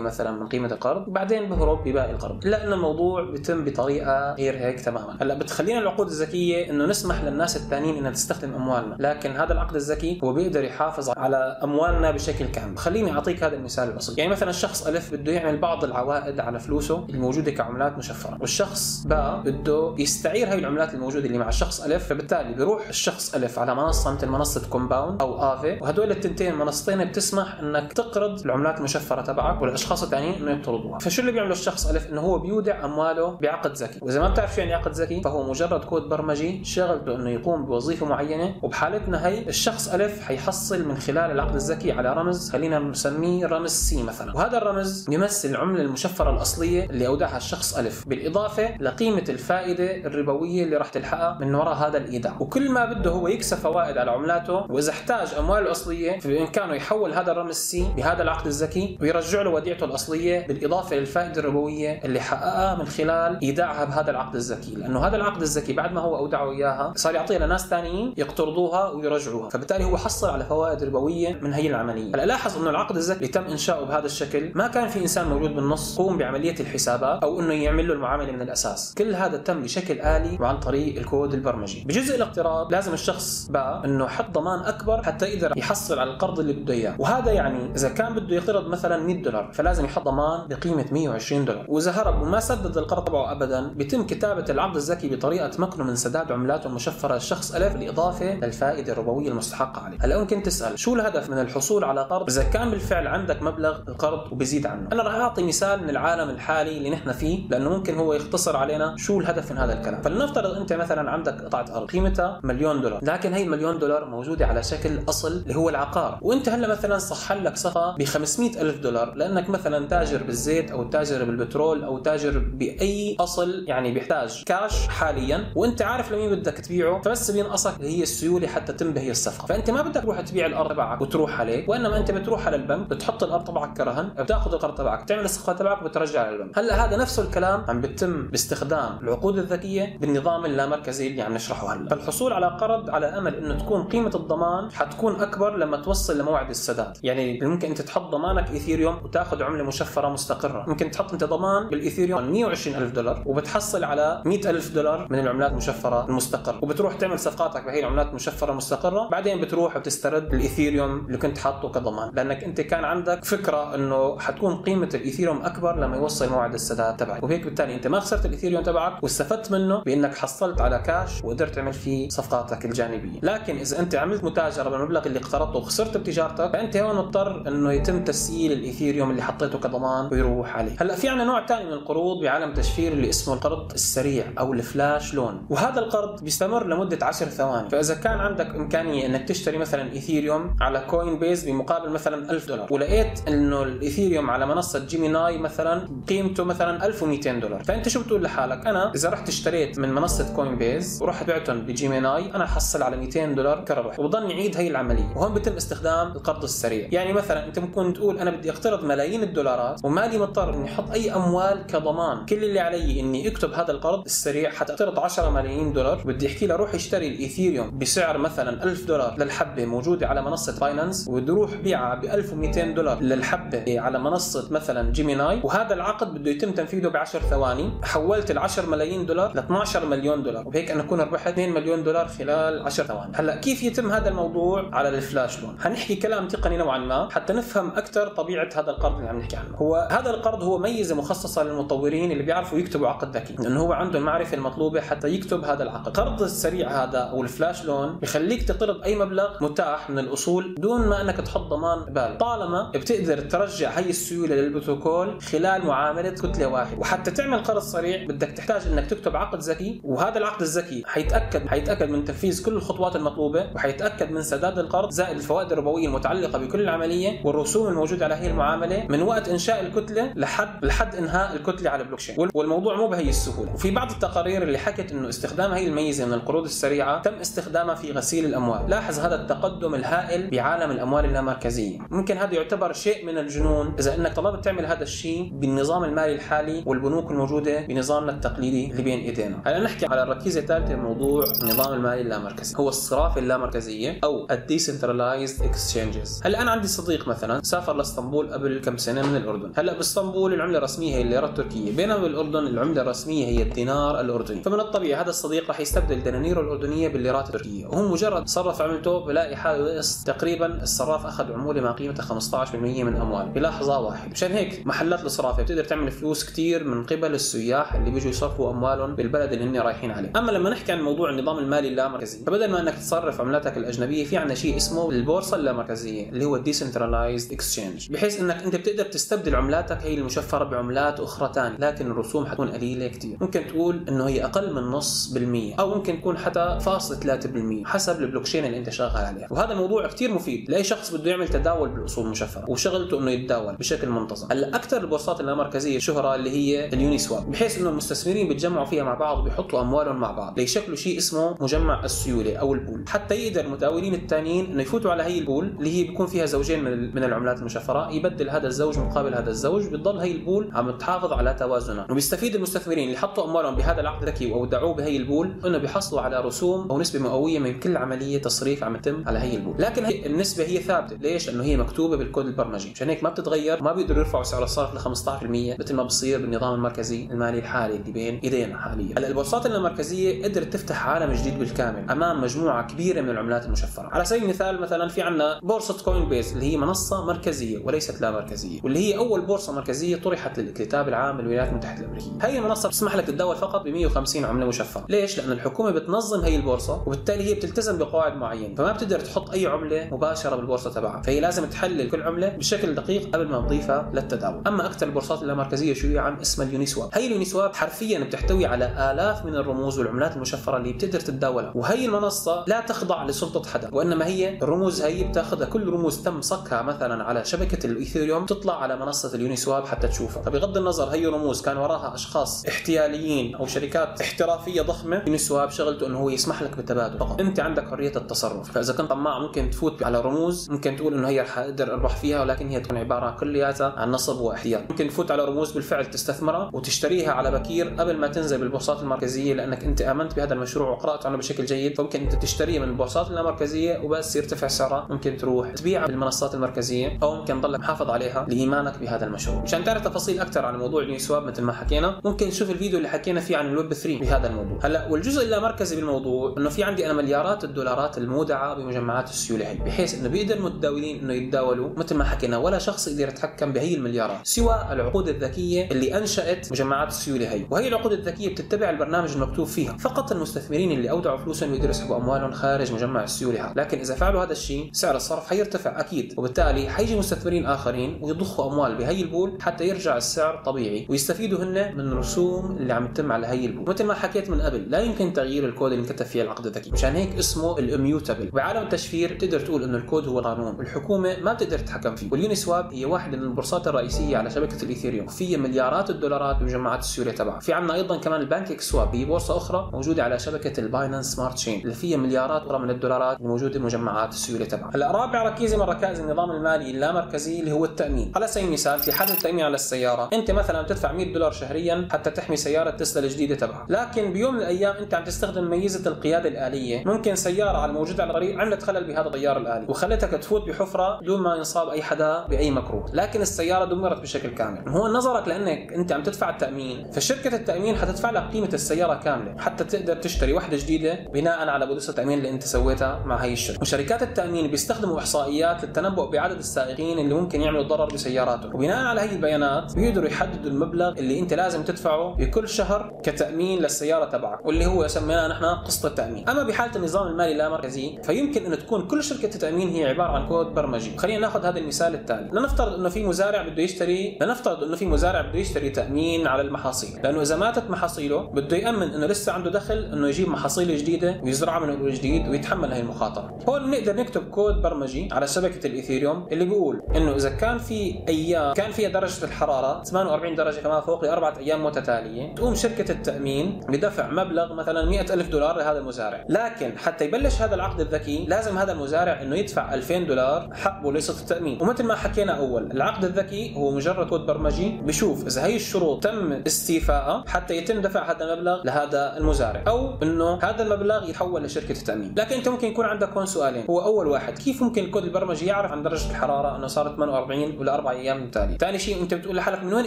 مثلا 0.02 0.30
من 0.30 0.46
قيمة 0.48 0.72
القرض 0.72 1.08
وبعدين 1.08 1.48
بهرب 1.48 1.88
بباقي 1.88 2.10
القرض. 2.10 2.46
لا 2.46 2.64
انه 2.64 2.74
الموضوع 2.74 3.22
بيتم 3.22 3.64
بطريقة 3.64 4.34
غير 4.34 4.56
هيك 4.56 4.80
تماما. 4.80 5.16
هلأ 5.20 5.34
بتخلينا 5.34 5.78
العقود 5.78 6.06
الذكية 6.06 6.70
إنه 6.70 6.86
نسمح 6.86 7.24
للناس 7.24 7.56
الثانيين 7.56 7.96
إنها 7.96 8.10
تستخدم 8.10 8.54
أموالنا 8.54 8.96
لكن 8.98 9.30
هذا 9.30 9.52
العقد 9.52 9.76
الذكي 9.76 10.20
هو 10.24 10.32
بيقدر 10.32 10.64
يحافظ 10.64 11.10
على 11.16 11.58
أموالنا 11.64 12.10
بشكل 12.10 12.44
كامل. 12.44 12.78
خليني 12.78 13.12
أعطيك 13.12 13.44
هذا 13.44 13.56
المثال 13.56 13.88
البسيط. 13.88 14.18
يعني 14.18 14.30
مثلا 14.30 14.50
الشخص 14.50 14.86
ألف 14.86 15.14
بده 15.14 15.31
يعمل 15.32 15.58
بعض 15.58 15.84
العوائد 15.84 16.40
على 16.40 16.60
فلوسه 16.60 17.06
الموجودة 17.10 17.50
كعملات 17.50 17.98
مشفرة. 17.98 18.38
والشخص 18.40 19.04
باء 19.06 19.40
بده 19.44 19.94
يستعير 19.98 20.48
هاي 20.48 20.58
العملات 20.58 20.94
الموجودة 20.94 21.26
اللي 21.26 21.38
مع 21.38 21.48
الشخص 21.48 21.80
ألف 21.80 22.06
فبالتالي 22.06 22.54
بيروح 22.54 22.88
الشخص 22.88 23.34
ألف 23.34 23.58
على 23.58 23.74
منصة 23.74 24.14
مثل 24.14 24.28
منصة 24.28 24.68
Compound 24.70 25.22
أو 25.22 25.42
Aave 25.54 25.78
وهدول 25.80 26.10
التنتين 26.10 26.54
منصتين 26.54 27.04
بتسمح 27.04 27.58
إنك 27.60 27.92
تقرض 27.92 28.44
العملات 28.44 28.78
المشفرة 28.78 29.22
تبعك 29.22 29.62
والأشخاص 29.62 30.02
الثانيين 30.02 30.34
إنه 30.34 30.50
يقترضوها 30.50 30.98
فشو 30.98 31.20
اللي 31.20 31.32
بيعمله 31.32 31.52
الشخص 31.52 31.86
ألف؟ 31.86 32.06
إنه 32.10 32.20
هو 32.20 32.38
بيودع 32.38 32.84
أمواله 32.84 33.36
بعقد 33.36 33.72
ذكي. 33.72 33.98
وإذا 34.02 34.20
ما 34.20 34.28
بتعرف 34.28 34.54
شو 34.54 34.60
يعني 34.60 34.74
عقد 34.74 34.92
ذكي 34.92 35.22
فهو 35.22 35.50
مجرد 35.50 35.84
كود 35.84 36.02
برمجي 36.02 36.64
شغلته 36.64 37.14
إنه 37.14 37.30
يقوم 37.30 37.64
بوظيفة 37.64 38.06
معينة 38.06 38.54
وبحالتنا 38.62 39.26
هي 39.26 39.48
الشخص 39.48 39.88
ألف 39.88 40.20
حيحصل 40.20 40.88
من 40.88 40.96
خلال 40.96 41.30
العقد 41.30 41.54
الذكي 41.54 41.92
على 41.92 42.12
رمز 42.12 42.50
خلينا 42.50 42.78
نسميه 42.78 43.46
رمز 43.46 43.70
C 43.70 44.02
مثلا. 44.02 44.36
وهذا 44.36 44.58
الرمز 44.58 45.10
يمثل 45.22 45.48
العملة 45.48 45.82
المشفرة 45.82 46.30
الأصلية 46.30 46.84
اللي 46.84 47.06
أودعها 47.06 47.36
الشخص 47.36 47.76
ألف. 47.78 48.08
بالإضافة 48.08 48.76
لقيمة 48.80 49.24
الفائدة 49.28 49.96
الربوية 49.96 50.64
اللي 50.64 50.76
راح 50.76 50.88
تلحقها 50.88 51.38
من 51.40 51.54
وراء 51.54 51.74
هذا 51.74 51.98
الإيداع. 51.98 52.36
وكل 52.40 52.70
ما 52.70 52.84
بده 52.84 53.10
هو 53.10 53.28
يكسب 53.28 53.56
فوائد 53.56 53.98
على 53.98 54.10
عملاته 54.10 54.52
وإذا 54.52 54.90
احتاج 54.90 55.34
أمواله 55.38 55.66
الأصلية 55.66 56.20
فبامكانه 56.20 56.74
يحول 56.74 57.12
هذا 57.12 57.32
الرمز 57.32 57.54
سي 57.54 57.88
بهذا 57.96 58.22
العقد 58.22 58.46
الذكي 58.46 58.98
ويرجع 59.00 59.42
له 59.42 59.50
وديعته 59.50 59.84
الأصلية 59.84 60.46
بالإضافة 60.46 60.96
للفائدة 60.96 61.40
الربوية 61.40 62.00
اللي 62.04 62.20
حققها 62.20 62.74
من 62.74 62.86
خلال 62.86 63.38
إيداعها 63.42 63.84
بهذا 63.84 64.10
العقد 64.10 64.34
الذكي. 64.34 64.74
لأنه 64.74 65.06
هذا 65.06 65.16
العقد 65.16 65.42
الذكي 65.42 65.72
بعد 65.72 65.92
ما 65.92 66.00
هو 66.00 66.16
أودعه 66.16 66.50
إياها 66.50 66.92
صار 66.96 67.14
يعطيها 67.14 67.38
لناس 67.38 67.66
ثانيين 67.66 68.14
يقترضوها 68.16 68.88
ويرجعوها. 68.88 69.48
فبالتالي 69.48 69.84
هو 69.84 69.96
حصل 69.96 70.30
على 70.30 70.44
فوائد 70.44 70.84
ربوية 70.84 71.38
من 71.42 71.52
هي 71.52 71.66
العملية. 71.66 72.14
هلأ 72.14 72.26
لاحظ 72.26 72.58
إنه 72.58 72.70
العقد 72.70 72.96
الذكي 72.96 73.16
اللي 73.16 73.28
تم 73.28 73.44
إنشاؤه 73.44 73.84
بهذا 73.84 74.06
الشكل 74.06 74.52
ما 74.54 74.66
كان 74.68 74.88
في 74.88 75.04
انسان 75.12 75.28
موجود 75.28 75.54
بالنص 75.54 75.98
قوم 75.98 76.18
بعملية 76.18 76.54
الحسابات 76.60 77.22
أو 77.22 77.40
إنه 77.40 77.54
يعمل 77.54 77.88
له 77.88 77.94
المعاملة 77.94 78.32
من 78.32 78.42
الأساس. 78.42 78.94
كل 78.98 79.14
هذا 79.14 79.36
تم 79.36 79.62
بشكل 79.62 80.00
آلي 80.00 80.38
وعن 80.40 80.60
طريق 80.60 80.96
الكود 80.98 81.34
البرمجي. 81.34 81.84
بجزء 81.84 82.16
الاقتراض 82.16 82.72
لازم 82.72 82.92
الشخص 82.92 83.48
بقى 83.50 83.84
إنه 83.84 84.04
يحط 84.04 84.30
ضمان 84.30 84.58
أكبر 84.60 85.02
حتى 85.02 85.26
يقدر 85.26 85.52
يحصل 85.56 85.98
على 85.98 86.10
القرض 86.10 86.40
اللي 86.40 86.52
بده 86.52 86.74
إياه. 86.74 86.94
وهذا 86.98 87.32
يعني 87.32 87.74
إذا 87.74 87.88
كان 87.88 88.14
بده 88.14 88.36
يقترض 88.36 88.68
مثلا 88.68 89.02
100 89.02 89.22
دولار 89.22 89.50
فلازم 89.52 89.84
يحط 89.84 90.02
ضمان 90.02 90.48
بقيمة 90.48 90.84
120 90.92 91.44
دولار. 91.44 91.64
وإذا 91.68 91.90
هرب 91.90 92.22
وما 92.22 92.40
سدد 92.40 92.78
القرض 92.78 93.04
تبعه 93.04 93.32
ابدا 93.32 93.68
بيتم 93.68 94.06
كتابة 94.06 94.44
العقد 94.48 94.76
الذكي 94.76 95.16
بطريقة 95.16 95.48
تمكنه 95.48 95.84
من 95.84 95.96
سداد 95.96 96.32
عملاته 96.32 96.66
المشفرة 96.66 97.14
للشخص 97.14 97.54
ألف 97.54 97.72
بالإضافة 97.72 98.34
للفائدة 98.34 98.92
الربوية 98.92 99.28
المستحقة 99.28 99.82
عليه. 99.82 99.98
هلا 100.00 100.18
ممكن 100.18 100.42
تسأل 100.42 100.78
شو 100.78 100.94
الهدف 100.94 101.30
من 101.30 101.38
الحصول 101.38 101.84
على 101.84 102.02
قرض؟ 102.02 102.30
إذا 102.30 102.42
كان 102.42 102.70
بالفعل 102.70 103.06
عندك 103.06 103.42
مبلغ 103.42 103.78
القرض 103.88 104.32
وبيزيد 104.32 104.66
عنه. 104.66 104.88
أنا 104.92 105.02
راح 105.02 105.14
أعطي 105.14 105.42
مثال 105.42 105.82
من 105.82 105.90
العالم 105.90 106.30
الحالي 106.30 106.76
اللي 106.78 106.90
نحن 106.90 107.12
فيه 107.12 107.48
لأنه 107.48 107.70
ممكن 107.70 107.96
هو 107.96 108.12
يختصر 108.12 108.56
علينا 108.56 108.94
شو 108.98 109.20
الهدف 109.20 109.52
من 109.52 109.58
هذا 109.58 109.72
الكلام. 109.72 110.02
فلنفترض 110.02 110.56
أنت 110.56 110.72
مثلا 110.72 111.10
عندك 111.10 111.44
قطعة 111.44 111.66
أرض 111.76 111.90
قيمتها 111.90 112.40
مليون 112.42 112.80
دولار. 112.80 113.04
لكن 113.04 113.32
هي 113.32 113.42
المليون 113.42 113.78
دولار 113.78 114.04
موجودة 114.04 114.46
على 114.46 114.62
شكل 114.62 114.98
أصل 115.08 115.32
اللي 115.32 115.56
هو 115.56 115.68
العقار. 115.68 116.18
وأنت 116.22 116.48
هلأ 116.48 116.68
مثلا 116.68 116.98
صح 116.98 117.32
لك 117.32 117.56
صفقة 117.56 117.96
ب 117.98 118.04
500 118.04 118.60
ألف 118.60 118.78
دولار. 118.78 119.14
لأنك 119.14 119.50
مثلا 119.50 119.88
تاجر 119.88 120.22
بالزيت 120.22 120.70
أو 120.70 120.84
تاجر 120.84 121.24
بالبترول 121.24 121.84
أو 121.84 121.98
تاجر 121.98 122.38
بأي 122.38 123.16
أصل 123.20 123.64
يعني 123.68 123.92
بيحتاج 123.92 124.42
كاش 124.46 124.88
حاليا. 124.88 125.52
وأنت 125.56 125.82
عارف 125.82 126.12
لمين 126.12 126.30
بدك 126.30 126.54
تبيعه 126.54 127.02
فبس 127.02 127.30
بينقصك 127.30 127.74
هي 127.80 128.02
السيولة 128.02 128.46
حتى 128.46 128.72
تنبهي 128.72 129.10
الصفقة. 129.10 129.46
فأنت 129.46 129.70
ما 129.70 129.82
بدك 129.82 130.02
تروح 130.02 130.20
تبيع 130.20 130.46
الأرض 130.46 130.72
تبعك 130.72 131.00
وتروح 131.00 131.40
عليه 131.40 131.68
وإنما 131.68 131.96
أنت 131.96 132.10
بتروح 132.10 132.46
على 132.46 132.56
البنك 132.56 132.88
بتحط 132.88 133.22
الأرض 133.22 133.44
تبعك 133.44 133.76
كرهن 133.76 134.08
بتأخذ 134.18 134.52
القرض 134.52 134.81
تبعك 134.82 135.02
بتعمل 135.02 135.24
الصفقه 135.24 135.52
تبعك 135.52 135.82
وبترجع 135.82 136.20
على 136.20 136.36
البنك 136.36 136.58
هلأ 136.58 136.84
هذا 136.84 136.96
نفس 136.96 137.18
الكلام 137.18 137.64
عم 137.68 137.80
بيتم 137.80 138.28
باستخدام 138.28 138.98
العقود 139.02 139.38
الذكية 139.38 139.98
بالنظام 140.00 140.44
اللامركزي 140.44 141.06
اللي 141.06 141.22
عم 141.22 141.34
نشرحه 141.34 141.74
هلأ. 141.74 141.88
فالحصول 141.88 142.32
على 142.32 142.46
قرض 142.46 142.90
على 142.90 143.06
أمل 143.06 143.34
إنه 143.34 143.58
تكون 143.58 143.84
قيمة 143.84 144.10
الضمان 144.14 144.72
حتكون 144.72 145.20
أكبر 145.20 145.56
لما 145.56 145.76
توصل 145.76 146.18
لموعد 146.18 146.50
السداد. 146.50 146.96
يعني 147.02 147.40
ممكن 147.42 147.68
أنت 147.68 147.82
تحط 147.82 148.02
ضمانك 148.02 148.50
إيثيريوم 148.50 149.00
وتاخذ 149.04 149.42
عملة 149.42 149.64
مشفرة 149.64 150.08
مستقرة. 150.08 150.64
ممكن 150.68 150.90
تحط 150.90 151.12
أنت 151.12 151.24
ضمان 151.24 151.68
بالإيثيريوم 151.68 152.32
120 152.32 152.76
ألف 152.76 152.92
دولار 152.92 153.22
وبتحصل 153.26 153.84
على 153.84 154.22
100 154.26 154.50
ألف 154.50 154.74
دولار 154.74 155.06
من 155.10 155.18
العملات 155.18 155.50
المشفرة 155.50 156.06
المستقرة. 156.08 156.58
وبتروح 156.62 156.94
تعمل 156.94 157.18
صفقاتك 157.18 157.64
بهي 157.64 157.80
العملات 157.80 158.08
المشفرة 158.08 158.52
المستقرة. 158.52 159.08
بعدين 159.08 159.40
بتروح 159.40 159.76
وبتسترد 159.76 160.34
الإيثيريوم 160.34 161.06
اللي 161.06 161.18
كنت 161.18 161.38
حاطه 161.38 161.68
كضمان. 161.68 162.10
لأنك 162.14 162.44
أنت 162.44 162.60
كان 162.60 162.84
عندك 162.84 163.24
فكرة 163.24 163.74
إنه 163.74 164.18
حتكون 164.18 164.62
قيمة 164.72 164.88
الإيثيريوم 164.94 165.42
أكبر 165.42 165.76
لما 165.80 165.96
يوصل 165.96 166.30
موعد 166.30 166.54
السداد 166.54 166.96
تبعك. 166.96 167.22
وهيك 167.22 167.44
بالتالي 167.44 167.74
أنت 167.74 167.86
ما 167.86 168.00
خسرت 168.00 168.26
الإيثيريوم 168.26 168.62
تبعك 168.62 169.02
واستفدت 169.02 169.52
منه 169.52 169.82
بإنك 169.86 170.14
حصلت 170.16 170.60
على 170.60 170.78
كاش 170.78 171.24
وقدرت 171.24 171.54
تعمل 171.54 171.72
فيه 171.72 172.08
صفقاتك 172.08 172.64
الجانبية. 172.64 173.20
لكن 173.22 173.56
إذا 173.56 173.78
أنت 173.78 173.94
عملت 173.94 174.24
متاجرة 174.24 174.68
بالمبلغ 174.68 175.06
اللي 175.06 175.18
اقترضته 175.18 175.58
وخسرت 175.58 175.96
بتجارتك 175.96 176.52
فأنت 176.52 176.76
هون 176.76 176.96
مضطر 176.96 177.48
إنه 177.48 177.72
يتم 177.72 178.04
تسييل 178.04 178.52
الإيثيريوم 178.52 179.10
اللي 179.10 179.22
حطيته 179.22 179.58
كضمان 179.58 180.08
ويروح 180.12 180.56
عليه. 180.56 180.76
هلأ 180.80 180.94
في 180.94 181.08
عندنا 181.08 181.24
نوع 181.24 181.46
ثاني 181.46 181.64
من 181.64 181.72
القروض 181.72 182.22
بعالم 182.22 182.54
تشفير 182.54 182.92
اللي 182.92 183.08
اسمه 183.08 183.34
القرض 183.34 183.72
السريع 183.72 184.24
أو 184.38 184.52
ال 184.52 184.63
flash 184.63 185.14
loan. 185.14 185.46
وهذا 185.50 185.80
القرض 185.80 186.24
بيستمر 186.24 186.66
لمدة 186.66 187.06
10 187.06 187.26
ثواني. 187.26 187.70
فإذا 187.70 187.94
كان 187.94 188.18
عندك 188.18 188.46
إمكانية 188.46 189.06
إنك 189.06 189.28
تشتري 189.28 189.58
مثلا 189.58 189.92
إيثيريوم 189.92 190.56
على 190.60 190.80
كوين 190.90 191.18
بيز 191.18 191.44
بمقابل 191.44 191.90
مثلا 191.90 192.30
1000 192.30 192.48
دولار 192.48 192.66
ولقيت 192.70 193.28
إنه 193.28 193.62
الإيثيريوم 193.62 194.30
على 194.30 194.46
منصة 194.46 194.61
جيميناي 194.86 195.38
مثلا 195.38 195.88
قيمته 196.08 196.44
مثلا 196.44 196.86
1200 196.86 197.32
دولار. 197.32 197.64
فأنت 197.64 197.88
شو 197.88 198.02
بتقول 198.02 198.22
لحالك؟ 198.22 198.66
أنا 198.66 198.92
إذا 198.94 199.08
رحت 199.08 199.28
اشتريت 199.28 199.78
من 199.78 199.92
منصة 199.92 200.34
كوين 200.34 200.56
بيز 200.56 201.02
ورحت 201.02 201.26
بعتهم 201.26 201.60
بجيميناي 201.60 202.34
أنا 202.34 202.46
بحصل 202.46 202.82
على 202.82 202.96
200 202.96 203.26
دولار 203.26 203.64
كربح 203.64 204.00
وبضل 204.00 204.30
يعيد 204.30 204.56
هي 204.56 204.68
العملية. 204.68 205.12
وهون 205.16 205.34
بيتم 205.34 205.52
استخدام 205.52 206.12
القرض 206.12 206.42
السريع. 206.42 206.88
يعني 206.92 207.12
مثلا 207.12 207.46
أنت 207.46 207.58
ممكن 207.58 207.92
تقول 207.92 208.18
أنا 208.18 208.30
بدي 208.30 208.50
أقترض 208.50 208.84
ملايين 208.84 209.22
الدولارات 209.22 209.80
ومالي 209.84 210.18
مضطر 210.18 210.54
إني 210.54 210.72
أحط 210.72 210.90
أي 210.90 211.14
أموال 211.14 211.66
كضمان. 211.66 212.26
كل 212.26 212.44
اللي 212.44 212.60
علي 212.60 213.00
إني 213.00 213.28
أكتب 213.28 213.52
هذا 213.52 213.70
القرض 213.70 214.04
السريع 214.04 214.50
حتى 214.50 214.72
اقترض 214.72 214.98
10 214.98 215.30
ملايين 215.30 215.72
دولار. 215.72 216.02
بدي 216.04 216.26
أحكي 216.26 216.46
له 216.46 216.56
روح 216.56 216.74
اشتري 216.74 217.08
الإيثيريوم 217.08 217.78
بسعر 217.78 218.18
مثلا 218.18 218.64
1000 218.64 218.84
دولار 218.84 219.16
للحبة 219.18 219.64
موجودة 219.64 220.08
على 220.08 220.22
منصة 220.22 220.60
باينانس 220.60 221.08
يروح 221.08 221.54
بيعها 221.54 221.94
ب 221.94 222.04
1200 222.04 222.62
دولار 222.62 223.00
للحبة 223.00 223.80
على 223.80 223.98
منصة 223.98 224.51
مثلا 224.52 224.92
جيميناي 224.92 225.40
وهذا 225.44 225.74
العقد 225.74 226.14
بده 226.14 226.30
يتم 226.30 226.52
تنفيذه 226.52 226.88
ب 226.88 226.96
10 226.96 227.20
ثواني. 227.20 227.70
حولت 227.82 228.30
ال 228.30 228.38
10 228.38 228.66
ملايين 228.66 229.06
دولار 229.06 229.32
ل 229.34 229.38
12 229.38 229.86
مليون 229.86 230.22
دولار. 230.22 230.48
وهيك 230.48 230.70
أنا 230.70 230.82
أكون 230.82 231.00
ربحت 231.00 231.28
2 231.28 231.52
مليون 231.52 231.82
دولار 231.82 232.08
خلال 232.08 232.62
10 232.62 232.84
ثواني. 232.84 233.12
هلأ 233.14 233.36
كيف 233.36 233.62
يتم 233.62 233.90
هذا 233.90 234.08
الموضوع؟ 234.08 234.70
على 234.72 234.88
ال 234.88 234.97
flash 234.97 235.42
loan 235.42 235.56
حنحكي 235.60 235.96
كلام 235.96 236.28
تقني 236.28 236.56
نوعا 236.56 236.78
ما 236.78 237.08
حتى 237.10 237.32
نفهم 237.32 237.68
أكثر 237.76 238.08
طبيعة 238.08 238.48
هذا 238.56 238.70
القرض 238.70 238.96
اللي 238.96 239.08
عم 239.08 239.18
نحكي 239.18 239.36
عنه. 239.36 239.56
هو 239.56 239.88
هذا 239.90 240.10
القرض 240.10 240.42
هو 240.42 240.58
ميزة 240.58 240.94
مخصصة 240.94 241.42
للمطورين 241.42 242.12
اللي 242.12 242.22
بيعرفوا 242.22 242.58
يكتبوا 242.58 242.88
عقد 242.88 243.16
ذكي. 243.16 243.34
لأنه 243.38 243.60
هو 243.60 243.72
عنده 243.72 243.98
المعرفه 243.98 244.36
المطلوبة 244.36 244.80
حتى 244.80 245.08
يكتب 245.08 245.44
هذا 245.44 245.62
العقد. 245.62 245.86
القرض 245.86 246.22
السريع 246.22 246.84
هذا 246.84 246.98
أو 246.98 247.22
ال 247.22 247.29
flash 247.29 247.64
loan 247.64 247.98
بخليك 248.02 248.42
تقترض 248.42 248.82
أي 248.82 248.94
مبلغ 248.94 249.28
متاح 249.40 249.90
من 249.90 249.98
الأصول 249.98 250.54
دون 250.58 250.88
ما 250.88 251.00
أنك 251.00 251.16
تحط 251.16 251.40
ضمان 251.40 251.84
بالغ. 251.92 252.16
طالما 252.16 252.70
بتقدر 252.74 253.18
ترجع 253.18 253.70
هي 253.70 253.90
السيولة 253.90 254.34
للبروتوكول 254.42 255.20
خلال 255.20 255.66
معاملة 255.66 256.10
كتلة 256.10 256.46
واحدة. 256.46 256.78
وحتى 256.78 257.10
تعمل 257.10 257.42
قرض 257.42 257.62
سريع 257.62 258.04
بدك 258.04 258.28
تحتاج 258.28 258.66
إنك 258.66 258.86
تكتب 258.86 259.16
عقد 259.16 259.38
ذكي 259.38 259.80
وهذا 259.84 260.18
العقد 260.18 260.42
الذكي 260.42 260.82
حيتأكد 260.86 261.46
حيتأكد 261.46 261.90
من 261.90 262.04
تنفيذ 262.04 262.44
كل 262.44 262.52
الخطوات 262.52 262.96
المطلوبة 262.96 263.50
وحيتأكد 263.54 264.10
من 264.10 264.22
سداد 264.22 264.58
القرض 264.58 264.90
زائد 264.90 265.16
الفوائد 265.16 265.52
الربوية 265.52 265.86
المتعلقة 265.86 266.38
بكل 266.38 266.60
العملية 266.60 267.20
والرسوم 267.24 267.68
الموجودة 267.68 268.04
على 268.04 268.14
هي 268.14 268.30
المعاملة 268.30 268.86
من 268.88 269.02
وقت 269.02 269.28
إنشاء 269.28 269.60
الكتلة 269.60 270.12
لحد 270.16 270.64
لحد 270.64 270.94
إنهاء 270.94 271.36
الكتلة 271.36 271.70
على 271.70 271.82
البلوكشين 271.82 272.16
والموضوع 272.34 272.76
مو 272.76 272.88
بهي 272.88 273.08
السهولة. 273.08 273.52
وفي 273.54 273.70
بعض 273.70 273.90
التقارير 273.90 274.42
اللي 274.42 274.58
حكت 274.58 274.92
إنه 274.92 275.08
استخدام 275.08 275.52
هي 275.52 275.66
الميزة 275.66 276.06
من 276.06 276.12
القروض 276.12 276.44
السريعة 276.44 277.02
تم 277.02 277.14
استخدامها 277.14 277.74
في 277.74 277.92
غسيل 277.92 278.24
الأموال. 278.24 278.70
لاحظ 278.70 278.98
هذا 278.98 279.14
التقدم 279.22 279.74
الهائل 279.74 280.30
بعالم 280.30 280.70
الأموال 280.70 281.04
اللامركزية. 281.04 281.78
ممكن 281.90 282.16
هذا 282.16 282.34
يعتبر 282.34 282.72
شيء 282.72 283.06
من 283.06 283.18
الجنون 283.18 283.74
إذا 283.78 283.94
إنك 283.94 284.12
طلبت 284.12 284.31
تعمل 284.40 284.66
هذا 284.66 284.82
الشيء 284.82 285.30
بالنظام 285.32 285.84
المالي 285.84 286.14
الحالي 286.14 286.62
والبنوك 286.66 287.10
الموجودة 287.10 287.66
بنظامنا 287.66 288.12
التقليدي 288.12 288.70
اللي 288.70 288.82
بين 288.82 288.98
إيدينا. 288.98 289.42
هلا 289.46 289.60
نحكي 289.60 289.86
على 289.86 290.02
الركيزة 290.02 290.40
الثالثة 290.40 290.76
موضوع 290.76 291.24
النظام 291.42 291.74
المالي 291.74 292.00
اللامركزي. 292.00 292.56
هو 292.56 292.68
الصرافة 292.68 293.20
اللامركزية 293.20 293.98
أو 294.04 294.26
ال 294.30 294.38
decentralized 294.38 295.42
exchanges 295.42 296.20
هلا 296.24 296.42
أنا 296.42 296.50
عندي 296.50 296.68
صديق 296.68 297.08
مثلا 297.08 297.42
سافر 297.42 297.72
لإسطنبول 297.76 298.32
قبل 298.32 298.60
كم 298.64 298.76
سنة 298.76 299.02
من 299.02 299.16
الأردن. 299.16 299.52
هلا 299.56 299.72
بإسطنبول 299.72 300.34
العملة 300.34 300.58
الرسمية 300.58 300.94
هي 300.96 301.02
الليره 301.02 301.26
التركيه 301.26 301.76
بينما 301.76 301.98
بالأردن 301.98 302.46
العملة 302.46 302.82
الرسمية 302.82 303.26
هي 303.26 303.42
الدينار 303.42 304.00
الأردني. 304.00 304.42
فمن 304.42 304.60
الطبيعي 304.60 305.02
هذا 305.02 305.10
الصديق 305.10 305.48
راح 305.48 305.60
يستبدل 305.60 306.02
دنانيره 306.02 306.40
الأردنية 306.40 306.88
بالليرات 306.88 307.26
التركيه 307.26 307.66
وهو 307.66 307.88
مجرد 307.88 308.28
صرف 308.28 308.62
عملته 308.62 308.98
بلاقي 308.98 309.36
حاله 309.36 309.80
تقريبا 310.06 310.62
الصراف 310.62 311.06
أخذ 311.06 311.32
عمولة 311.32 311.60
ما 311.60 311.72
قيمتها 311.72 312.02
15% 312.02 312.54
من 312.54 312.96
امواله 312.96 313.30
بلحظة 313.30 313.80
واحدة. 313.80 314.14
مشان 314.22 314.36
هيك 314.36 314.66
محلات 314.66 315.04
الصرافه 315.04 315.42
بتقدر 315.42 315.64
تعمل 315.64 315.90
فلوس 315.90 316.24
كثير 316.24 316.64
من 316.64 316.84
قبل 316.86 317.14
السياح 317.14 317.74
اللي 317.74 317.90
بيجوا 317.90 318.10
يصرفوا 318.10 318.50
أموالهم 318.50 318.94
بالبلد 318.94 319.32
اللي 319.32 319.44
هن 319.44 319.56
رايحين 319.56 319.90
عليه. 319.90 320.12
أما 320.16 320.30
لما 320.30 320.50
نحكي 320.50 320.72
عن 320.72 320.82
موضوع 320.82 321.10
النظام 321.10 321.38
المالي 321.38 321.68
اللامركزي 321.68 322.24
فبدل 322.24 322.50
ما 322.50 322.60
إنك 322.60 322.74
تصرف 322.74 323.20
عملاتك 323.20 323.56
الأجنبية 323.56 324.04
في 324.04 324.16
عندنا 324.16 324.34
شيء 324.34 324.56
اسمه 324.56 324.90
البورصة 324.90 325.36
اللامركزية 325.36 326.08
اللي 326.08 326.24
هو 326.24 326.36
ال 326.36 326.43
decentralized 326.43 327.32
exchange 327.32 327.92
بحيث 327.92 328.20
إنك 328.20 328.42
أنت 328.42 328.56
بتقدر 328.56 328.84
تستبدل 328.84 329.34
عملاتك 329.34 329.78
هي 329.82 329.94
المشفرة 329.94 330.44
بعملات 330.44 331.00
أخرى 331.00 331.32
ثانية 331.34 331.56
لكن 331.58 331.90
الرسوم 331.90 332.26
حتكون 332.26 332.48
قليلة 332.48 332.88
كثير 332.88 333.16
ممكن 333.20 333.46
تقول 333.46 333.84
إنه 333.88 334.08
هي 334.08 334.24
أقل 334.24 334.54
من 334.54 334.62
نص 334.62 335.12
بالمية 335.14 335.54
أو 335.54 335.74
ممكن 335.74 336.00
تكون 336.00 336.18
حتى 336.18 336.58
فاصل 336.60 337.20
3% 337.64 337.66
حسب 337.66 338.02
البلوكشين 338.02 338.44
اللي 338.44 338.58
أنت 338.58 338.70
شغال 338.70 339.04
عليها 339.04 339.28
وهذا 339.30 339.52
الموضوع 339.52 339.86
كثير 339.86 340.14
مفيد 340.14 340.50
لأي 340.50 340.64
شخص 340.64 340.94
بده 340.94 341.10
يعمل 341.10 341.28
تداول 341.28 341.68
بالأصول 341.68 342.06
المشفرة 342.06 342.50
وشغلته 342.50 342.98
إنه 342.98 343.10
يتداول 343.10 343.56
بشكل 343.56 343.88
هلا 344.30 344.56
أكثر 344.56 344.76
البورصات 344.80 345.20
اللامركزيه 345.20 345.78
شهرة 345.78 346.14
اللي 346.14 346.30
هي 346.30 346.68
اليوني 346.68 346.98
سواب 346.98 347.30
بحيث 347.30 347.58
إنه 347.58 347.70
المستثمرين 347.70 348.28
بيتجمعوا 348.28 348.66
فيها 348.66 348.84
مع 348.84 348.94
بعض 348.94 349.18
وبيحطوا 349.18 349.60
أموالهم 349.60 349.96
مع 349.96 350.10
بعض. 350.10 350.38
ليشكلوا 350.38 350.76
شيء 350.76 350.98
اسمه 350.98 351.36
مجمع 351.40 351.84
السيولة 351.84 352.36
أو 352.36 352.54
ال 352.54 352.59
pool. 352.59 352.84
حتى 352.88 353.14
يقدر 353.14 353.40
المتداولين 353.40 353.94
الثانيين 353.94 354.46
إنه 354.46 354.62
يفوتوا 354.62 354.90
على 354.90 355.02
هي 355.02 355.18
ال 355.18 355.26
pool 355.26 355.54
اللي 355.58 355.78
هي 355.78 355.84
بيكون 355.84 356.06
فيها 356.06 356.26
زوجين 356.26 356.64
من 356.94 357.04
العملات 357.04 357.38
المشفرة 357.38 357.90
يبدل 357.90 358.30
هذا 358.30 358.46
الزوج 358.46 358.78
مقابل 358.78 359.14
هذا 359.14 359.30
الزوج 359.30 359.66
بتضل 359.66 359.98
هي 359.98 360.12
ال 360.12 360.20
pool 360.20 360.50
عم 360.52 360.70
تحافظ 360.70 361.12
على 361.12 361.34
توازنها. 361.34 361.86
وبيستفيد 361.90 362.34
المستثمرين 362.34 362.86
اللي 362.88 362.98
حطوا 362.98 363.24
أموالهم 363.24 363.54
بهذا 363.56 363.80
العقد 363.80 364.02
الذكي 364.02 364.32
أو 364.32 364.42
ودعوه 364.42 364.74
بهي 364.74 364.96
ال 364.96 365.04
pool 365.04 365.32
إنه 365.46 365.58
بيحصلوا 365.58 366.02
على 366.02 366.20
رسوم 366.20 366.70
أو 366.70 366.80
نسبة 366.80 367.00
مئوية 367.00 367.38
من 367.38 367.60
كل 367.60 367.76
عملية 367.76 368.22
تصريف 368.22 368.64
عم 368.64 368.76
تتم 368.76 369.04
على 369.06 369.18
هي 369.18 369.36
ال 369.36 369.39
pool. 369.39 369.54
لكن 369.58 369.84
هي 369.84 370.06
النسبة 370.06 370.44
هي 370.44 370.58
ثابتة. 370.58 370.96
ليش؟ 370.96 371.30
لأنه 371.30 371.44
هي 371.44 371.56
مكتوبة 371.56 371.96
بالكود 371.96 372.26
البرمجي. 372.26 372.70
عشان 372.70 372.88
هيك 372.88 373.04
ما 373.04 373.10
بتتغير 373.10 373.62
ما 373.62 373.72
بيقدروا 373.72 373.91
يقدروا 373.92 374.06
يرفعوا 374.06 374.24
سعر 374.24 374.44
الصرف 374.44 374.74
ل 374.74 374.78
15% 374.78 375.60
مثل 375.60 375.74
ما 375.74 375.82
بصير 375.82 376.20
بالنظام 376.20 376.54
المركزي 376.54 377.08
المالي 377.10 377.38
الحالي 377.38 377.76
اللي 377.76 377.92
بين 377.92 378.20
ايدينا 378.24 378.58
حاليا. 378.58 378.98
هلا 378.98 379.08
البورصات 379.08 379.46
اللامركزيه 379.46 380.24
قدرت 380.24 380.52
تفتح 380.52 380.86
عالم 380.88 381.12
جديد 381.12 381.38
بالكامل 381.38 381.90
أمام 381.90 382.22
مجموعة 382.22 382.66
كبيرة 382.66 383.00
من 383.00 383.10
العملات 383.10 383.46
المشفرة. 383.46 383.88
على 383.92 384.04
سبيل 384.04 384.22
المثال 384.22 384.60
مثلا 384.60 384.88
في 384.88 385.02
عندنا 385.02 385.40
بورصة 385.42 385.84
كوين 385.84 386.08
بيز 386.08 386.32
اللي 386.32 386.52
هي 386.52 386.56
منصة 386.56 387.04
مركزية 387.04 387.58
وليست 387.64 388.00
لا 388.00 388.10
مركزية 388.10 388.60
واللي 388.64 388.78
هي 388.78 388.98
أول 388.98 389.20
بورصة 389.20 389.52
مركزية 389.52 389.96
طرحت 389.96 390.38
للاكتتاب 390.38 390.88
العام 390.88 391.16
بالولايات 391.16 391.48
المتحدة 391.48 391.80
الأمريكية. 391.80 392.10
هي 392.22 392.38
المنصة 392.38 392.68
بتسمح 392.68 392.96
لك 392.96 393.04
تتداول 393.06 393.36
فقط 393.36 393.64
ب 393.64 393.68
150 393.68 394.24
عملة 394.24 394.46
مشفرة. 394.46 394.84
ليش؟ 394.88 395.18
لأن 395.18 395.32
الحكومة 395.32 395.70
بتنظم 395.70 396.20
هي 396.20 396.36
البورصة 396.36 396.82
وبالتالي 396.86 397.24
هي 397.24 397.34
بتلتزم 397.34 397.78
بقواعد 397.78 398.16
معينة. 398.16 398.54
فما 398.54 398.72
بتقدر 398.72 399.00
تحط 399.00 399.30
أي 399.30 399.46
عملة 399.46 399.88
مباشرة 399.92 400.36
بالبورصة 400.36 400.70
تبعها. 400.70 401.02
فهي 401.02 401.20
لازم 401.20 401.44
تحلل 401.44 401.90
كل 401.90 402.02
عملة 402.02 402.28
بشكل 402.28 402.74
دقيق 402.74 403.10
قبل 403.14 403.28
ما 403.28 403.40
تضيفها 403.40 403.81
للتداول. 403.94 404.42
أما 404.46 404.66
أكثر 404.66 404.86
البورصات 404.86 405.22
اللامركزية 405.22 405.74
شيوعا 405.74 406.18
اسمها 406.22 406.46
اليوني 406.46 406.66
سواب 406.66 406.90
هي 406.92 407.06
اليوني 407.06 407.24
سواب 407.24 407.54
حرفيا 407.54 407.98
بتحتوي 407.98 408.46
على 408.46 408.92
آلاف 408.92 409.24
من 409.24 409.34
الرموز 409.34 409.78
والعملات 409.78 410.16
المشفرة 410.16 410.56
اللي 410.56 410.72
بتقدر 410.72 411.00
تتداولها. 411.00 411.52
وهي 411.54 411.86
المنصة 411.86 412.44
لا 412.46 412.60
تخضع 412.60 413.04
لسلطة 413.04 413.50
حدا 413.50 413.68
وإنما 413.72 414.06
هي 414.06 414.38
الرموز 414.42 414.82
هي 414.82 415.04
بتأخذها. 415.04 415.46
كل 415.46 415.68
رموز 415.68 416.02
تم 416.02 416.20
صكها 416.20 416.62
مثلا 416.62 417.04
على 417.04 417.24
شبكة 417.24 417.66
الإيثيريوم 417.66 418.26
تطلع 418.26 418.62
على 418.62 418.76
منصة 418.76 419.14
اليوني 419.14 419.36
سواب 419.36 419.66
حتى 419.66 419.88
تشوفها. 419.88 420.22
فبغض 420.22 420.56
النظر 420.56 420.88
هي 420.88 421.06
رموز 421.06 421.42
كان 421.42 421.56
وراها 421.56 421.94
أشخاص 421.94 422.46
احتياليين 422.46 423.34
أو 423.34 423.46
شركات 423.46 424.00
احترافية 424.00 424.62
ضخمة 424.62 425.02
يوني 425.06 425.18
سواب 425.18 425.50
شغلته 425.50 425.86
إنه 425.86 425.98
هو 425.98 426.10
يسمح 426.10 426.42
لك 426.42 426.56
بالتبادل 426.56 426.98
فقط. 426.98 427.20
أنت 427.20 427.40
عندك 427.40 427.68
حرية 427.68 427.96
التصرف. 427.96 428.52
فإذا 428.52 428.72
كنت 428.72 428.90
طماع 428.90 429.18
ممكن 429.18 429.50
تفوت 429.50 429.82
على 429.82 430.00
رموز 430.00 430.50
ممكن 430.50 430.76
تقول 430.76 430.94
إنه 430.94 431.08
هي 431.08 431.20
رح 431.20 431.38
أقدر 431.38 431.72
أربح 431.72 431.96
فيها 431.96 432.20
ولكن 432.20 432.48
هي 432.48 432.60
تكون 432.60 432.76
عبارة 432.76 433.10
كلياتها 433.10 433.71
عن 433.76 433.90
نصب 433.90 434.20
واحتيال 434.20 434.64
ممكن 434.70 434.88
تفوت 434.88 435.10
على 435.10 435.24
رموز 435.24 435.52
بالفعل 435.52 435.86
تستثمرها 435.86 436.50
وتشتريها 436.52 437.12
على 437.12 437.30
بكير 437.30 437.68
قبل 437.68 437.96
ما 437.96 438.06
تنزل 438.06 438.38
بالبورصات 438.38 438.80
المركزية 438.82 439.34
لأنك 439.34 439.64
أنت 439.64 439.82
آمنت 439.82 440.16
بهذا 440.16 440.34
المشروع 440.34 440.70
وقرأت 440.70 441.06
عنه 441.06 441.16
بشكل 441.16 441.44
جيد. 441.44 441.76
فممكن 441.76 442.00
أنت 442.00 442.22
تشتريه 442.22 442.58
من 442.58 442.68
البورصات 442.68 443.08
اللامركزيه 443.08 443.78
وبس 443.78 444.16
يرتفع 444.16 444.46
سعرها. 444.46 444.86
ممكن 444.90 445.16
تروح 445.16 445.50
تبيعها 445.50 445.86
بالمنصات 445.86 446.34
المركزية 446.34 446.98
أو 447.02 447.14
ممكن 447.14 447.40
تضلك 447.40 447.60
محافظ 447.60 447.90
عليها 447.90 448.26
لإيمانك 448.28 448.78
بهذا 448.78 449.06
المشروع. 449.06 449.42
مشان 449.42 449.64
تعرف 449.64 449.84
تفاصيل 449.84 450.20
أكثر 450.20 450.44
عن 450.44 450.58
موضوع 450.58 450.82
اليونيسواب 450.82 451.22
مثل 451.22 451.42
ما 451.42 451.52
حكينا 451.52 452.00
ممكن 452.04 452.30
تشوف 452.30 452.50
الفيديو 452.50 452.78
اللي 452.78 452.88
حكينا 452.88 453.20
فيه 453.20 453.36
عن 453.36 453.46
الويب 453.46 453.72
3 453.72 454.00
بهذا 454.00 454.26
الموضوع. 454.26 454.58
هلأ 454.62 454.88
والجزء 454.88 455.24
اللامركزي 455.24 455.76
بالموضوع 455.76 456.34
إنه 456.38 456.48
في 456.48 456.64
عندي 456.64 456.86
أنا 456.86 456.94
مليارات 456.94 457.44
الدولارات 457.44 457.98
المودعة 457.98 458.54
بمجمعات 458.54 459.10
السيولة 459.10 459.58
بحيث 459.66 459.94
إنه 459.94 460.08
بيقدر 460.08 460.36
المتداولين 460.36 461.00
إنه 461.00 461.12
يتداولوا 461.12 461.68
مثل 461.76 461.96
ما 461.96 462.04
حكينا. 462.04 462.36
ولا 462.36 462.58
شخص 462.58 462.88
يقدر 462.88 463.08
يتحكم 463.08 463.52
بهي 463.62 463.74
المليارات 463.74 464.18
سوى 464.22 464.66
العقود 464.70 465.08
الذكية 465.08 465.70
اللي 465.70 465.98
أنشأت 465.98 466.52
مجمعات 466.52 466.88
السيولة 466.88 467.32
هي. 467.32 467.46
وهي 467.50 467.68
العقود 467.68 467.92
الذكية 467.92 468.28
بتتبع 468.28 468.70
البرنامج 468.70 469.12
المكتوب 469.12 469.46
فيها. 469.46 469.76
فقط 469.76 470.12
المستثمرين 470.12 470.72
اللي 470.72 470.90
أودعوا 470.90 471.16
فلوسهم 471.16 471.54
يقدروا 471.54 471.70
يسحبوا 471.70 471.96
أموالهم 471.96 472.32
خارج 472.32 472.72
مجمع 472.72 473.04
السيولة 473.04 473.44
هذا. 473.44 473.52
لكن 473.56 473.78
إذا 473.78 473.94
فعلوا 473.94 474.24
هذا 474.24 474.32
الشيء 474.32 474.70
سعر 474.72 474.96
الصرف 474.96 475.28
حيرتفع 475.28 475.80
أكيد. 475.80 476.14
وبالتالي 476.16 476.70
حيجي 476.70 476.96
مستثمرين 476.96 477.46
آخرين 477.46 477.98
ويضخوا 478.02 478.52
أموال 478.52 478.76
بهي 478.76 479.02
ال 479.02 479.10
pool 479.10 479.38
حتى 479.40 479.68
يرجع 479.68 479.96
السعر 479.96 480.42
طبيعي. 480.44 480.86
ويستفيدوا 480.88 481.44
هن 481.44 481.76
من 481.76 481.88
الرسوم 481.88 482.56
اللي 482.56 482.72
عم 482.72 482.86
تتم 482.92 483.12
على 483.12 483.26
هي 483.26 483.46
ال 483.46 483.51
pool. 483.51 483.74
مثل 483.74 483.84
ما 483.84 483.94
حكيت 483.94 484.30
من 484.30 484.40
قبل 484.40 484.70
لا 484.70 484.80
يمكن 484.80 485.12
تغيير 485.12 485.44
الكود 485.44 485.72
اللي 485.72 485.84
انكتب 485.84 486.06
فيه 486.06 486.22
العقد 486.22 486.46
الذكي. 486.46 486.70
مشان 486.70 486.92
هيك 486.92 487.18
اسمه 487.18 487.58
ال 487.58 487.65
immutable. 487.65 488.30
بعالم 488.30 488.62
التشفير 488.62 489.18
تقدر 489.18 489.40
تقول 489.40 489.62
إنه 489.62 489.78
الكود 489.78 490.08
هو 490.08 490.20
قانون 490.20 490.60
الحكومة 490.60 491.16
ما 491.20 491.32
بتقدر 491.32 491.58
تتحكم 491.58 491.96
فيه. 491.96 492.08
واليوني 492.12 492.34
سواب 492.34 492.72
هي 492.74 492.84
واحدة 492.84 493.16
من 493.16 493.22
البورصات 493.22 493.51
الرئيسيه 493.52 494.16
على 494.16 494.30
شبكة 494.30 494.62
الإيثيريوم. 494.62 495.06
وفيها 495.06 495.38
مليارات 495.38 495.90
الدولارات 495.90 496.36
بمجمعات 496.36 496.78
السيوله 496.78 497.12
تبعها. 497.12 497.40
في 497.40 497.52
عندنا 497.52 497.74
أيضا 497.74 497.96
كمان 497.96 498.20
ال 498.20 498.60
PancakeSwap 498.60 498.94
هي 498.94 499.04
بورصة 499.04 499.36
أخرى 499.36 499.70
موجودة 499.72 500.04
على 500.04 500.18
شبكة 500.18 500.60
ال 500.60 500.67
Binance 500.67 501.14
Smart 501.14 501.34
Chain 501.34 501.60
اللي 501.60 501.74
فيها 501.74 501.96
مليارات 501.96 502.42
أخرى 502.42 502.58
من 502.58 502.70
الدولارات 502.70 503.20
الموجوده 503.20 503.58
بمجمعات 503.58 504.08
السيوله 504.08 504.44
تبعها. 504.44 504.70
هلا 504.74 504.90
رابع 504.90 505.22
ركيزه 505.22 505.56
من 505.56 505.62
ركائز 505.62 506.00
النظام 506.00 506.30
المالي 506.30 506.70
اللامركزي 506.70 507.40
اللي 507.40 507.52
هو 507.52 507.64
التأمين. 507.64 508.12
على 508.16 508.26
سبيل 508.26 508.46
المثال 508.46 508.78
في 508.78 508.92
حال 508.92 509.10
التأمين 509.10 509.44
على 509.44 509.54
السيارة 509.54 510.10
أنت 510.12 510.30
مثلا 510.30 510.62
بتدفع 510.62 510.92
100 510.92 511.12
دولار 511.12 511.32
شهريا 511.32 511.88
حتى 511.92 512.10
تحمي 512.10 512.36
سيارة 512.36 512.70
تسلا 512.70 513.04
الجديدة 513.04 513.34
تبعك. 513.34 513.66
لكن 513.68 514.12
بيوم 514.12 514.34
من 514.34 514.40
الأيام 514.40 514.76
أنت 514.76 514.94
عم 514.94 515.04
تستخدم 515.04 515.50
ميزة 515.50 515.90
القيادة 515.90 516.28
الآلية. 516.28 516.84
ممكن 516.86 517.14
سيارة 517.14 517.58
على 517.58 517.70
الموجودة 517.70 518.02
على 518.02 518.10
الطريق 518.10 518.38
عملت 518.38 518.62
خلل 518.62 518.84
بهذا 518.84 519.06
الطيار 519.06 519.36
الآلي 519.36 519.66
وخلتك 519.68 520.10
تفوت 520.10 520.48
بحفرة 520.48 521.00
دون 521.02 521.20
ما 521.20 521.36
ينصاب 521.36 521.68
أي 521.68 521.82
حدا 521.82 522.26
بأي 522.26 522.50
مكروه. 522.50 522.86
لكن 522.92 523.20
السيارة 523.42 523.64
دمرت 523.64 524.00
بشكل 524.00 524.28
كامل. 524.28 524.68
هون 524.68 524.88
نظرا 524.88 525.28
لأنك 525.28 525.72
أنت 525.72 525.92
عم 525.92 526.02
تدفع 526.02 526.30
التأمين 526.30 526.90
فشركة 526.90 527.36
التأمين 527.36 527.76
حتدفع 527.76 528.10
لك 528.10 528.22
قيمة 528.32 528.48
السيارة 528.52 528.94
كاملة. 528.94 529.34
حتى 529.38 529.64
تقدر 529.64 529.96
تشتري 529.96 530.32
وحده 530.32 530.56
جديدة 530.56 530.98
بناء 531.14 531.48
على 531.48 531.66
بوليصه 531.66 531.90
التأمين 531.90 532.18
اللي 532.18 532.30
أنت 532.30 532.42
سويتها 532.42 533.02
مع 533.06 533.16
هي 533.16 533.32
الشركة. 533.32 533.60
وشركات 533.60 534.02
التأمين 534.02 534.50
بيستخدموا 534.50 534.98
إحصائيات 534.98 535.64
للتنبؤ 535.64 536.10
بعدد 536.10 536.38
السائقين 536.38 536.98
اللي 536.98 537.14
ممكن 537.14 537.40
يعملوا 537.40 537.62
ضرر 537.62 537.86
بسياراتهم. 537.86 538.54
وبناء 538.54 538.86
على 538.86 539.00
هي 539.00 539.12
البيانات 539.12 539.74
بيقدروا 539.74 540.08
يحددوا 540.08 540.50
المبلغ 540.50 540.92
اللي 540.98 541.18
أنت 541.18 541.34
لازم 541.34 541.62
تدفعه 541.62 542.14
بكل 542.14 542.48
شهر 542.48 543.00
كتأمين 543.02 543.58
للسيارة 543.58 544.04
تبعك 544.04 544.46
واللي 544.46 544.66
هو 544.66 544.88
سميناه 544.88 545.28
نحن 545.28 545.44
قسط 545.44 545.86
التأمين. 545.86 546.28
أما 546.28 546.42
بحالة 546.42 546.76
النظام 546.76 547.06
المالي 547.06 547.32
اللامركزي 547.32 547.98
فيمكن 548.02 548.52
أن 548.52 548.58
تكون 548.58 548.86
كل 548.86 549.02
شركة 549.02 549.34
التأمين 549.34 549.68
هي 549.68 549.88
عبارة 549.88 550.12
عن 550.12 550.28
كود 550.28 550.46
برمجي. 550.46 550.98
خلينا 550.98 551.18
ناخذ 551.20 551.46
هذا 551.46 551.58
المثال 551.58 551.94
التالي. 551.94 552.30
لنفترض 552.32 552.74
إنه 552.74 552.88
في 552.88 553.04
مزارع 553.04 553.31
بده 553.40 553.62
يشتري 553.62 554.18
لنفترض 554.20 554.64
إنه 554.64 554.76
في 554.76 554.86
مزارع 554.86 555.20
بده 555.20 555.38
يشتري 555.38 555.70
تأمين 555.70 556.26
على 556.26 556.42
المحاصيل. 556.42 557.00
لأنه 557.04 557.22
إذا 557.22 557.36
ماتت 557.36 557.70
محاصيله 557.70 558.22
بده 558.22 558.56
يأمن 558.56 558.90
إنه 558.90 559.06
لسه 559.06 559.32
عنده 559.32 559.50
دخل 559.50 559.90
إنه 559.92 560.08
يجيب 560.08 560.28
محاصيل 560.28 560.76
جديدة 560.76 561.20
ويزرعها 561.22 561.60
من 561.60 561.70
اول 561.70 561.82
وجديد 561.82 562.28
ويتحمل 562.28 562.72
هي 562.72 562.80
المخاطرة. 562.80 563.38
هون 563.48 563.70
بنقدر 563.70 563.96
نكتب 563.96 564.30
كود 564.30 564.62
برمجي 564.62 565.08
على 565.12 565.26
شبكة 565.26 565.66
الإيثيريوم 565.66 566.28
اللي 566.32 566.44
بيقول 566.44 566.82
إنه 566.96 567.16
إذا 567.16 567.30
كان 567.30 567.58
في 567.58 568.04
أيام 568.08 568.54
كان 568.54 568.70
فيها 568.70 568.88
درجة 568.88 569.24
الحرارة 569.24 569.82
48 569.82 570.34
درجة 570.34 570.60
فما 570.60 570.80
فوق 570.80 571.04
لاربعه 571.04 571.38
أيام 571.38 571.64
متتالية 571.64 572.34
تقوم 572.34 572.54
شركة 572.54 572.92
التأمين 572.92 573.60
بدفع 573.68 574.10
مبلغ 574.10 574.54
مثلا 574.54 574.84
100 574.84 575.00
ألف 575.00 575.28
دولار 575.28 575.56
لهذا 575.56 575.78
المزارع. 575.78 576.24
لكن 576.28 576.78
حتى 576.78 577.04
يبلش 577.04 577.42
هذا 577.42 577.54
العقد 577.54 577.80
الذكي 577.80 578.26
لازم 578.28 578.58
هذا 578.58 578.72
المزارع 578.72 579.22
إنه 579.22 579.36
يدفع 579.36 579.74
2000 579.74 579.98
دولار 579.98 580.48
حق 580.54 580.82
بوليصه 580.82 581.20
التأمين. 581.20 581.62
ومثل 581.62 581.84
ما 581.84 581.94
حكينا 581.94 582.32
أول 582.32 582.70
العقد 582.72 583.04
الذكي 583.12 583.54
هو 583.56 583.70
مجرد 583.70 584.06
كود 584.08 584.26
برمجي 584.26 584.80
بشوف 584.84 585.26
إذا 585.26 585.44
هي 585.44 585.56
الشروط 585.56 586.02
تم 586.04 586.42
استيفائها 586.46 587.24
حتى 587.26 587.56
يتم 587.56 587.80
دفع 587.80 588.10
هذا 588.10 588.24
المبلغ 588.24 588.62
لهذا 588.64 589.16
المزارع 589.16 589.62
أو 589.68 589.94
إنه 590.02 590.38
هذا 590.42 590.62
المبلغ 590.62 591.10
يتحول 591.10 591.42
لشركة 591.42 591.72
التأمين. 591.72 592.14
لكن 592.18 592.36
أنت 592.36 592.48
ممكن 592.48 592.68
يكون 592.68 592.84
عندك 592.84 593.08
هون 593.08 593.26
سؤالين. 593.26 593.64
هو 593.70 593.80
أول 593.80 594.06
واحد 594.06 594.38
كيف 594.38 594.62
ممكن 594.62 594.84
الكود 594.84 595.04
البرمجي 595.04 595.46
يعرف 595.46 595.72
عن 595.72 595.82
درجة 595.82 596.10
الحرارة 596.10 596.56
إنه 596.56 596.66
صارت 596.66 596.96
48 596.96 597.58
ولا 597.58 597.74
أربع 597.74 597.90
أيام 597.90 598.24
متتاليه 598.24 598.56
ثاني 598.58 598.78
شيء 598.78 599.02
أنت 599.02 599.14
بتقول 599.14 599.36
لحالك 599.36 599.64
من 599.64 599.74
وين 599.74 599.86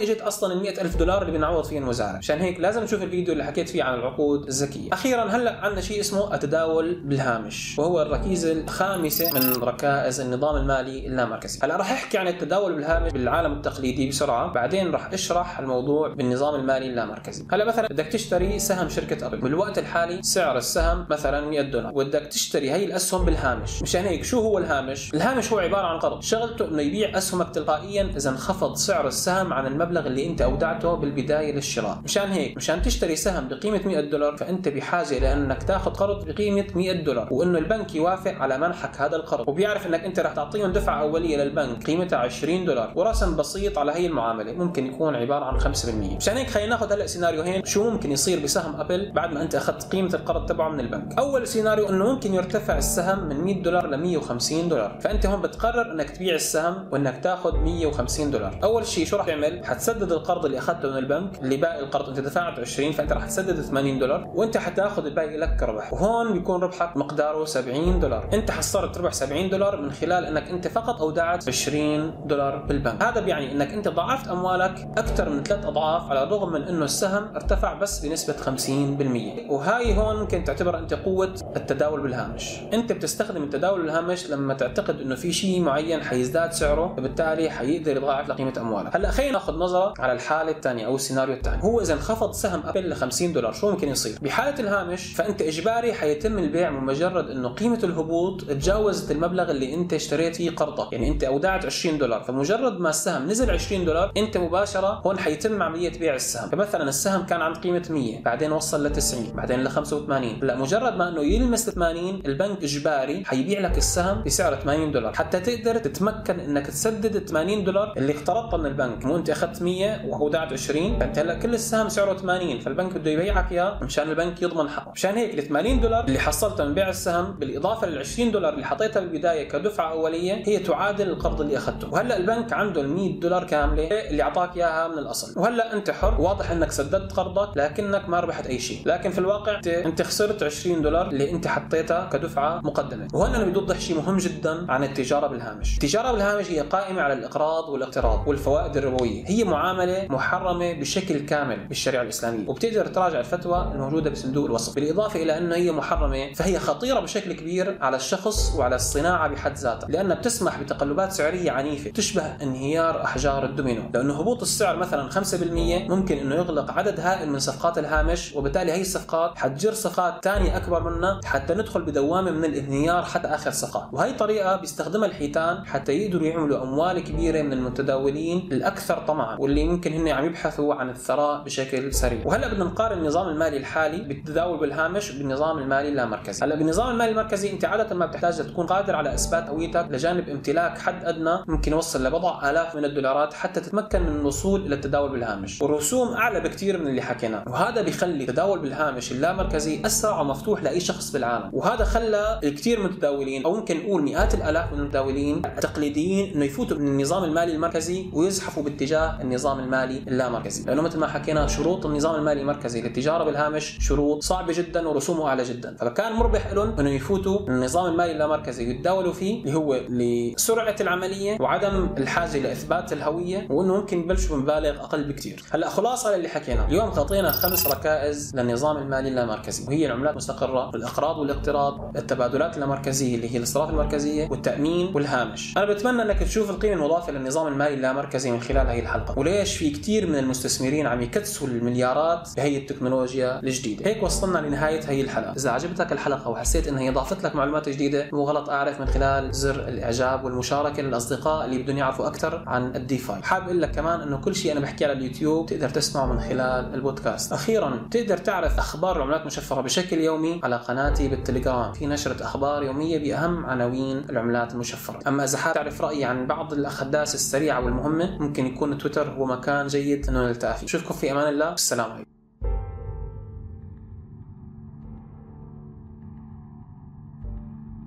إجت 0.00 0.20
أصلا 0.20 0.52
ال 0.52 0.62
100 0.62 0.80
ألف 0.80 0.96
دولار 0.96 1.22
اللي 1.22 1.38
بنعوض 1.38 1.64
فيه 1.64 1.78
المزارع؟ 1.78 2.16
عشان 2.16 2.38
هيك 2.38 2.60
لازم 2.60 2.82
نشوف 2.82 3.02
الفيديو 3.02 3.32
اللي 3.32 3.44
حكيت 3.44 3.68
فيه 3.68 3.82
عن 3.82 3.94
العقود 3.94 4.46
الذكية. 4.46 4.92
أخيرا 4.92 5.24
هلأ 5.24 5.60
عندنا 5.60 5.80
شيء 5.80 6.00
اسمه 6.00 6.34
التداول 6.34 6.94
بالهامش 6.94 7.78
وهو 7.78 8.02
الركيزة 8.02 8.52
الخامسة 8.52 9.32
من 9.34 9.62
ركائز 9.62 10.20
النظام 10.20 10.56
المالي 10.56 11.06
اللامركزي 11.06 11.58
هلأ 11.62 11.76
راح 11.76 11.92
أحكي 11.92 12.18
عن 12.18 12.28
التداول 12.28 12.74
بالهامش. 12.74 13.12
بالعالم 13.16 13.52
التقليدي 13.52 14.08
بسرعة 14.08 14.52
بعدين 14.52 14.90
راح 14.90 15.12
أشرح 15.12 15.58
الموضوع 15.58 16.08
بالنظام 16.08 16.54
المالي 16.54 16.86
اللامركزي. 16.86 17.46
هلا 17.52 17.64
مثلا 17.64 17.88
بدك 17.88 18.06
تشتري 18.06 18.58
سهم 18.58 18.88
شركة 18.88 19.26
أبل 19.26 19.36
بالوقت 19.36 19.78
الحالي 19.78 20.22
سعر 20.22 20.56
السهم 20.56 21.06
مثلا 21.10 21.48
100 21.48 21.60
دولار 21.60 21.92
وبدك 21.94 22.26
تشتري 22.26 22.70
هي 22.70 22.84
الأسهم 22.84 23.24
بالهامش. 23.24 23.82
مشان 23.82 24.04
هيك 24.04 24.24
شو 24.24 24.40
هو 24.40 24.58
الهامش؟ 24.58 25.14
الهامش 25.14 25.52
هو 25.52 25.58
عبارة 25.58 25.86
عن 25.86 25.98
قرض 25.98 26.22
شغلته 26.22 26.68
إنه 26.68 26.82
يبيع 26.82 27.18
أسهمك 27.18 27.54
تلقائيا 27.54 28.10
إذا 28.16 28.30
انخفض 28.30 28.74
سعر 28.74 29.06
السهم 29.06 29.52
عن 29.52 29.66
المبلغ 29.66 30.06
اللي 30.06 30.26
أنت 30.26 30.42
أودعته 30.42 30.94
بالبداية 30.94 31.52
للشراء. 31.52 32.00
مشان 32.04 32.28
هيك 32.30 32.56
مشان 32.56 32.82
تشتري 32.82 33.16
سهم 33.16 33.48
بقيمة 33.48 33.80
100 33.84 34.00
دولار 34.00 34.36
فأنت 34.36 34.68
بحاجة 34.68 35.18
لانك 35.18 35.62
تاخذ 35.62 35.90
قرض 35.90 36.24
بقيمة 36.24 36.66
100 36.74 36.92
دولار 36.92 37.28
وإنه 37.30 37.58
البنك 37.58 37.94
يوافق 37.94 38.34
على 38.34 38.58
منحك 38.58 39.00
هذا 39.00 39.16
القرض. 39.16 39.48
وبيعرف 39.48 39.86
إنك 39.86 40.04
أنت 40.04 40.20
رح 40.20 40.32
تعطيهم 40.32 40.72
دفعة 40.72 41.00
أولية 41.00 41.36
للبنك 41.36 41.84
قيمتها 41.86 42.18
20 42.18 42.64
دولار. 42.64 42.92
ورسم 43.06 43.36
بسيط 43.36 43.78
على 43.78 43.92
هي 43.92 44.06
المعاملة. 44.06 44.52
ممكن 44.52 44.86
يكون 44.86 45.14
عبارة 45.14 45.44
عن 45.44 45.60
5% 45.60 46.16
مشان 46.16 46.36
هيك 46.36 46.50
خلينا 46.50 46.70
ناخذ 46.70 46.92
هلأ 46.92 47.06
سيناريوهين 47.06 47.64
شو 47.64 47.90
ممكن 47.90 48.12
يصير 48.12 48.42
بسهم 48.44 48.80
أبل 48.80 49.12
بعد 49.12 49.32
ما 49.32 49.42
أنت 49.42 49.54
أخذت 49.54 49.92
قيمة 49.92 50.14
القرض 50.14 50.46
تبعه 50.46 50.68
من 50.68 50.80
البنك؟ 50.80 51.18
أول 51.18 51.46
سيناريو 51.46 51.88
إنه 51.88 52.12
ممكن 52.12 52.34
يرتفع 52.34 52.78
السهم 52.78 53.28
من 53.28 53.44
100 53.44 53.62
دولار 53.62 53.86
ل 53.86 53.96
150 53.96 54.68
دولار. 54.68 54.98
فأنت 55.00 55.26
هون 55.26 55.42
بتقرر 55.42 55.92
إنك 55.92 56.10
تبيع 56.10 56.34
السهم 56.34 56.88
وإنك 56.92 57.20
تاخذ 57.22 57.56
150 57.56 58.30
دولار. 58.30 58.60
أول 58.64 58.86
شيء 58.86 59.06
شو 59.06 59.16
راح 59.16 59.26
تعمل؟ 59.26 59.64
حتسدد 59.64 60.12
القرض 60.12 60.44
اللي 60.44 60.58
أخذته 60.58 60.90
من 60.90 60.96
البنك 60.96 61.38
اللي 61.42 61.56
باقي 61.56 61.80
القرض. 61.80 62.08
أنت 62.08 62.20
دفعت 62.20 62.58
20 62.58 62.92
فأنت 62.92 63.12
راح 63.12 63.26
تسدد 63.26 63.60
80 63.60 63.98
دولار 63.98 64.30
وأنت 64.34 64.56
حتاخذ 64.56 65.06
الباقي 65.06 65.36
لك 65.36 65.62
ربح. 65.62 65.92
وهون 65.92 66.32
بيكون 66.32 66.62
ربحك 66.62 66.96
مقداره 66.96 67.44
70 67.44 68.00
دولار. 68.00 68.28
أنت 68.32 68.50
حصلت 68.50 68.98
ربح 68.98 69.12
70 69.12 69.50
دولار 69.50 69.80
من 69.80 69.92
خلال 69.92 70.24
إنك 70.24 70.48
أنت 70.48 70.68
فقط 70.68 71.02
أودعت 71.02 71.48
20 71.48 72.14
دولار 72.26 72.56
بالبنك. 72.56 72.95
البنك 72.95 72.95
هذا 73.00 73.20
بيعني 73.20 73.52
إنك 73.52 73.72
أنت 73.72 73.88
ضاعفت 73.88 74.28
أموالك 74.28 74.88
أكثر 74.98 75.28
من 75.28 75.42
ثلاث 75.42 75.66
أضعاف 75.66 76.10
على 76.10 76.22
الرغم 76.22 76.52
من 76.52 76.62
إنه 76.62 76.84
السهم 76.84 77.28
ارتفع 77.34 77.74
بس 77.74 78.06
بنسبة 78.06 78.34
50% 78.34 79.50
وهاي 79.50 79.98
هون 79.98 80.16
ممكن 80.16 80.44
تعتبر 80.44 80.78
أنت 80.78 80.94
قوة 80.94 81.34
التداول 81.56 82.00
بالهامش. 82.00 82.58
أنت 82.72 82.92
بتستخدم 82.92 83.42
التداول 83.42 83.82
بالهامش 83.82 84.30
لما 84.30 84.54
تعتقد 84.54 85.00
إنه 85.00 85.14
في 85.14 85.32
شيء 85.32 85.60
معين 85.60 86.02
حيزداد 86.02 86.52
سعره 86.52 86.94
فبالتالي 86.96 87.50
حيقدر 87.50 87.96
يضاعف 87.96 88.28
لقيمة 88.28 88.52
أموالك. 88.58 88.96
هلأ 88.96 89.10
خلينا 89.10 89.32
ناخذ 89.32 89.58
نظرة 89.58 89.94
على 89.98 90.12
الحالة 90.12 90.50
الثانية 90.50 90.86
أو 90.86 90.96
السيناريو 90.96 91.34
الثاني. 91.34 91.62
هو 91.62 91.80
إذا 91.80 91.94
انخفض 91.94 92.32
سهم 92.32 92.62
أبل 92.66 92.90
ل 92.90 92.94
50 92.94 93.32
دولار 93.32 93.52
شو 93.52 93.70
ممكن 93.70 93.88
يصير؟ 93.88 94.18
بحالة 94.22 94.60
الهامش 94.60 95.12
فأنت 95.12 95.42
إجباري 95.42 95.92
حيتم 95.92 96.38
البيع 96.38 96.70
بمجرد 96.70 97.30
إنه 97.30 97.48
قيمة 97.48 97.78
الهبوط 97.84 98.44
تجاوزت 98.44 99.10
المبلغ 99.10 99.50
اللي 99.50 99.74
أنت 99.74 99.92
اشتريت 99.92 100.36
فيه 100.36 100.50
قرضك 100.50 100.92
يعني 100.92 101.08
أنت 101.08 101.24
أودعت 101.24 101.66
20 101.66 101.98
دولار 101.98 102.22
فمجرد 102.22 102.80
ما 102.80 102.85
السهم؟ 102.90 103.26
نزل 103.26 103.50
20 103.50 103.84
دولار. 103.84 104.12
انت 104.16 104.36
مباشرة 104.36 105.02
هون 105.06 105.18
حيتم 105.18 105.62
عملية 105.62 105.98
بيع 105.98 106.14
السهم. 106.14 106.50
فمثلا 106.50 106.88
السهم 106.88 107.26
كان 107.26 107.40
عند 107.42 107.56
قيمة 107.56 107.82
100 107.90 108.22
بعدين 108.22 108.52
وصل 108.52 108.86
ل 108.86 108.92
90 108.92 109.32
بعدين 109.34 109.64
ل 109.64 109.68
85 109.68 110.38
هلا 110.42 110.56
مجرد 110.56 110.96
ما 110.96 111.08
إنه 111.08 111.22
يلمس 111.22 111.70
80 111.70 112.22
البنك 112.26 112.62
إجباري 112.62 113.24
حيبيع 113.24 113.60
لك 113.60 113.78
السهم 113.78 114.22
بسعر 114.22 114.54
80 114.54 114.92
دولار. 114.92 115.14
حتى 115.14 115.40
تقدر 115.40 115.78
تتمكن 115.78 116.40
إنك 116.40 116.66
تسدد 116.66 117.28
80 117.28 117.64
دولار 117.64 117.92
اللي 117.96 118.12
اقترضتها 118.12 118.56
من 118.56 118.66
البنك. 118.66 119.04
مو 119.04 119.16
أنت 119.16 119.30
أخذت 119.30 119.62
100 119.62 120.06
وودعت 120.06 120.52
20 120.52 120.98
فأنت 120.98 121.18
هلا 121.18 121.34
كل 121.34 121.54
السهم 121.54 121.88
سعره 121.88 122.14
80 122.14 122.58
فالبنك 122.60 122.94
بده 122.94 123.10
يبيعك 123.10 123.52
إياه 123.52 123.78
مشان 123.82 124.10
البنك 124.10 124.42
يضمن 124.42 124.68
حقه. 124.68 124.92
مشان 124.92 125.14
هيك 125.14 125.38
ال 125.38 125.48
80 125.48 125.80
دولار 125.80 126.04
اللي 126.04 126.18
حصلتها 126.18 126.66
من 126.66 126.74
بيع 126.74 126.88
السهم 126.88 127.32
بالإضافة 127.32 127.86
لل 127.86 127.98
20 127.98 128.30
دولار 128.30 128.54
اللي 128.54 128.64
حطيتها 128.66 129.00
بالبداية 129.00 129.48
كدفعة 129.48 129.90
أولية 129.92 130.42
هي 130.46 130.58
تعادل 130.58 131.08
القرض 131.08 131.40
اللي 131.40 131.56
أخذته. 131.56 131.92
وهلا 131.92 132.16
البنك 132.16 132.52
عنده 132.52 132.75
ال 132.80 132.88
100 132.88 133.20
دولار 133.20 133.44
كاملة 133.44 133.88
اللي 133.90 134.22
أعطاك 134.22 134.56
إياها 134.56 134.88
من 134.88 134.98
الأصل. 134.98 135.40
وهلأ 135.40 135.72
أنت 135.72 135.90
حر 135.90 136.20
واضح 136.20 136.50
إنك 136.50 136.70
سددت 136.72 137.12
قرضك 137.12 137.56
لكنك 137.56 138.08
ما 138.08 138.20
ربحت 138.20 138.46
أي 138.46 138.58
شيء. 138.58 138.82
لكن 138.86 139.10
في 139.10 139.18
الواقع 139.18 139.60
انت 139.66 140.02
خسرت 140.02 140.42
20 140.42 140.82
دولار 140.82 141.08
اللي 141.08 141.30
أنت 141.30 141.46
حطيتها 141.46 142.08
كدفعة 142.12 142.60
مقدمة. 142.64 143.08
بدي 143.46 143.58
أوضح 143.58 143.80
شيء 143.80 143.96
مهم 143.96 144.16
جدا 144.16 144.66
عن 144.68 144.84
التجارة 144.84 145.26
بالهامش. 145.26 145.74
التجارة 145.74 146.12
بالهامش 146.12 146.50
هي 146.50 146.60
قائمة 146.60 147.02
على 147.02 147.12
الإقراض 147.12 147.68
والاقتراض 147.68 148.28
والفوائد 148.28 148.76
الربويه 148.76 149.24
هي 149.26 149.44
معاملة 149.44 150.06
محرمة 150.10 150.72
بشكل 150.72 151.18
كامل 151.26 151.66
بالشريعة 151.68 152.02
الإسلامية. 152.02 152.48
وبتقدر 152.48 152.86
تراجع 152.86 153.20
الفتوى 153.20 153.70
الموجودة 153.74 154.10
بصندوق 154.10 154.44
الوصف. 154.44 154.74
بالإضافة 154.74 155.22
إلى 155.22 155.38
أنه 155.38 155.54
هي 155.54 155.72
محرمة 155.72 156.32
فهي 156.32 156.58
خطيرة 156.58 157.00
بشكل 157.00 157.32
كبير 157.32 157.78
على 157.80 157.96
الشخص 157.96 158.54
وعلى 158.56 158.76
الصناعة 158.76 159.28
بحد 159.28 159.56
ذاتها. 159.56 159.88
لأنها 159.88 160.16
بتسمح 160.16 160.60
بتقلبات 160.62 161.12
سعرية 161.12 161.50
عنيفة 161.50 161.90
تشبه 161.90 162.22
انهيار 162.22 162.65
أحجار 162.74 163.44
الدومينو. 163.44 163.82
لأنه 163.94 164.20
هبوط 164.20 164.42
السعر 164.42 164.76
مثلا 164.76 165.10
5% 165.10 165.88
ممكن 165.88 166.18
إنه 166.18 166.34
يغلق 166.34 166.70
عدد 166.70 167.00
هائل 167.00 167.30
من 167.30 167.38
صفقات 167.38 167.78
الهامش 167.78 168.34
وبالتالي 168.36 168.72
هي 168.72 168.80
الصفقات 168.80 169.38
حتجر 169.38 169.72
صفقات 169.72 170.24
ثانية 170.24 170.56
أكبر 170.56 170.90
منها 170.90 171.20
حتى 171.24 171.54
ندخل 171.54 171.82
بدوامة 171.82 172.30
من 172.30 172.44
الانهيار 172.44 173.04
حتى 173.04 173.28
آخر 173.28 173.50
صفقة. 173.50 173.88
وهي 173.92 174.12
طريقة 174.12 174.56
بيستخدمها 174.56 175.08
الحيتان 175.08 175.66
حتى 175.66 175.92
يقدروا 175.92 176.26
يعملوا 176.26 176.62
أموال 176.62 177.00
كبيرة 177.04 177.42
من 177.42 177.52
المتداولين 177.52 178.48
الأكثر 178.52 178.98
طمعا 179.08 179.36
واللي 179.38 179.64
ممكن 179.64 179.92
هن 179.92 180.08
عم 180.08 180.24
يبحثوا 180.24 180.74
عن 180.74 180.90
الثراء 180.90 181.42
بشكل 181.44 181.94
سريع. 181.94 182.20
وهلأ 182.24 182.48
بدنا 182.48 182.64
نقارن 182.64 182.98
النظام 182.98 183.28
المالي 183.28 183.56
الحالي 183.56 184.00
بالتداول 184.00 184.58
بالهامش 184.58 185.10
بالنظام 185.10 185.58
المالي 185.58 185.88
اللامركزي. 185.88 186.44
هلأ 186.46 186.54
بالنظام 186.54 186.90
المالي 186.90 187.10
المركزي 187.10 187.52
أنت 187.52 187.64
عادة 187.64 187.94
ما 187.96 188.06
بتحتاج 188.06 188.46
تكون 188.46 188.66
قادر 188.66 188.96
على 188.96 189.14
إثبات 189.14 189.48
هويتك 189.48 189.86
لجانب 189.90 190.28
امتلاك 190.28 190.78
حد 190.78 191.04
أدنى 191.04 191.38
ممكن 191.48 191.72
يوصل 191.72 192.06
لبضع 192.06 192.50
الاف 192.56 192.76
من 192.76 192.84
الدولارات 192.84 193.34
حتى 193.34 193.60
تتمكن 193.60 194.02
من 194.02 194.08
الوصول 194.08 194.66
إلى 194.66 194.74
التداول 194.74 195.10
بالهامش. 195.10 195.62
والرسوم 195.62 196.14
أعلى 196.14 196.40
بكثير 196.40 196.78
من 196.78 196.86
اللي 196.86 197.02
حكيناه. 197.02 197.44
وهذا 197.46 197.82
بيخلي 197.82 198.24
التداول 198.24 198.58
بالهامش 198.58 199.12
اللامركزي 199.12 199.82
أسرع 199.86 200.20
ومفتوح 200.20 200.62
لأي 200.62 200.80
شخص 200.80 201.12
بالعالم. 201.12 201.50
وهذا 201.52 201.84
خلى 201.84 202.40
الكثير 202.44 202.80
من 202.80 202.86
المتداولين 202.86 203.44
أو 203.44 203.56
ممكن 203.56 203.76
نقول 203.76 204.02
مئات 204.02 204.34
الآلاف 204.34 204.72
من 204.72 204.78
المتداولين 204.78 205.42
التقليديين 205.44 206.34
إنه 206.34 206.44
يفوتوا 206.44 206.76
من 206.78 206.86
النظام 206.86 207.24
المالي 207.24 207.52
المركزي 207.52 208.10
ويزحفوا 208.12 208.62
باتجاه 208.62 209.22
النظام 209.22 209.60
المالي 209.60 209.98
اللامركزي. 210.08 210.64
لأنه 210.64 210.82
مثل 210.82 210.98
ما 210.98 211.06
حكينا 211.06 211.46
شروط 211.46 211.86
النظام 211.86 212.14
المالي 212.14 212.40
المركزي 212.40 212.82
للتجارة 212.82 213.24
بالهامش 213.24 213.78
شروط 213.80 214.22
صعبة 214.22 214.52
جدا 214.52 214.88
ورسومه 214.88 215.28
أعلى 215.28 215.42
جدا. 215.42 215.76
فكان 215.76 216.12
مربح 216.12 216.52
لهم 216.52 216.80
إنه 216.80 216.90
يفوتوا 216.90 217.40
من 217.48 217.54
النظام 217.54 217.92
المالي 217.92 218.12
اللامركزي 218.12 218.66
ويتداولوا 218.66 219.12
فيه 219.12 219.44
اللي 219.44 219.54
هو 219.54 219.80
لسرعة 219.88 220.76
العملية 220.80 221.36
وعدم 221.40 221.88
الحاجة 221.98 222.26
لاثبات 222.46 222.92
الهوية 222.92 223.46
وإنه 223.50 223.76
ممكن 223.76 223.98
يبلشوا 224.00 224.36
بمبالغ 224.36 224.80
أقل 224.80 225.04
بكثير 225.04 225.42
هلأ 225.50 225.68
خلاصة 225.68 226.16
للي 226.16 226.28
حكينا. 226.28 226.66
اليوم 226.68 226.90
غطينا 226.90 227.32
خمس 227.32 227.66
ركائز 227.66 228.36
للنظام 228.36 228.76
المالي 228.76 229.08
اللامركزي 229.08 229.64
وهي 229.68 229.86
العملات 229.86 230.12
المستقرة 230.12 230.70
الإقراض 230.74 231.18
والاقتراض 231.18 231.96
التبادلات 231.96 232.54
اللامركزيه 232.54 233.14
اللي 233.14 233.32
هي 233.32 233.36
الاصراف 233.36 233.70
المركزية 233.70 234.28
والتأمين 234.30 234.90
والهامش. 234.94 235.54
أنا 235.56 235.64
بتمنى 235.64 236.02
إنك 236.02 236.18
تشوف 236.18 236.50
القيمة 236.50 236.74
المضافة 236.74 237.12
للنظام 237.12 237.46
المالي 237.46 237.74
اللامركزي 237.74 238.30
من 238.30 238.40
خلال 238.40 238.66
هذه 238.66 238.80
الحلقة. 238.80 239.18
وليش 239.18 239.56
في 239.56 239.70
كثير 239.70 240.06
من 240.06 240.16
المستثمرين 240.16 240.86
عم 240.86 241.02
يكدسوا 241.02 241.48
المليارات 241.48 242.28
بهي 242.36 242.56
التكنولوجيا 242.56 243.40
الجديدة. 243.40 243.86
هيك 243.86 244.02
وصلنا 244.02 244.38
لنهاية 244.38 244.80
هي 244.88 245.00
الحلقة. 245.00 245.32
إذا 245.32 245.50
عجبتك 245.50 245.92
الحلقة 245.92 246.30
وحسيت 246.30 246.68
انها 246.68 246.88
اضافت 246.88 247.24
لك 247.24 247.36
معلومات 247.36 247.68
جديدة 247.68 248.06
مو 248.12 248.24
غلط 248.24 248.48
أعرف 248.48 248.80
من 248.80 248.86
خلال 248.86 249.34
زر 249.34 249.68
الإعجاب 249.68 250.24
والمشاركة 250.24 250.82
للأصدقاء 250.82 251.44
اللي 251.44 251.62
بدهم 251.62 251.78
يعرفوا 251.78 252.06
أكثر 252.06 252.25
عن 252.46 252.76
ال 252.76 252.84
DeFi. 252.84 253.22
حابب 253.22 253.44
أقول 253.44 253.62
لك 253.62 253.70
كمان 253.70 254.00
إنه 254.00 254.16
كل 254.16 254.34
شيء 254.34 254.52
أنا 254.52 254.60
بحكيه 254.60 254.86
على 254.86 254.98
اليوتيوب 254.98 255.46
تقدر 255.46 255.68
تسمعه 255.68 256.06
من 256.06 256.20
خلال 256.20 256.74
البودكاست. 256.74 257.32
أخيرا 257.32 257.88
تقدر 257.90 258.18
تعرف 258.18 258.58
أخبار 258.58 258.96
العملات 258.96 259.20
المشفره 259.20 259.60
بشكل 259.60 259.98
يومي 259.98 260.40
على 260.44 260.56
قناتي 260.56 261.08
بالتليجرام. 261.08 261.72
في 261.72 261.86
نشرة 261.86 262.24
أخبار 262.24 262.62
يومية 262.62 262.98
بأهم 262.98 263.46
عناوين 263.46 264.04
العملات 264.10 264.52
المشفرة. 264.54 264.98
أما 265.06 265.24
إذا 265.24 265.38
حابب 265.38 265.54
تعرف 265.54 265.80
رأيي 265.80 266.04
عن 266.04 266.26
بعض 266.26 266.52
الأحداث 266.52 267.14
السريعة 267.14 267.64
والمهمة 267.64 268.18
ممكن 268.18 268.46
يكون 268.46 268.78
تويتر 268.78 269.10
هو 269.10 269.24
مكان 269.24 269.66
جيد 269.66 270.08
إنه 270.08 270.26
نلتقي 270.26 270.54
فيه. 270.54 270.66
أشوفكم 270.66 270.94
في 270.94 271.12
أمان 271.12 271.28
الله. 271.28 271.50
والسلام 271.50 271.90
عليكم. 271.92 272.15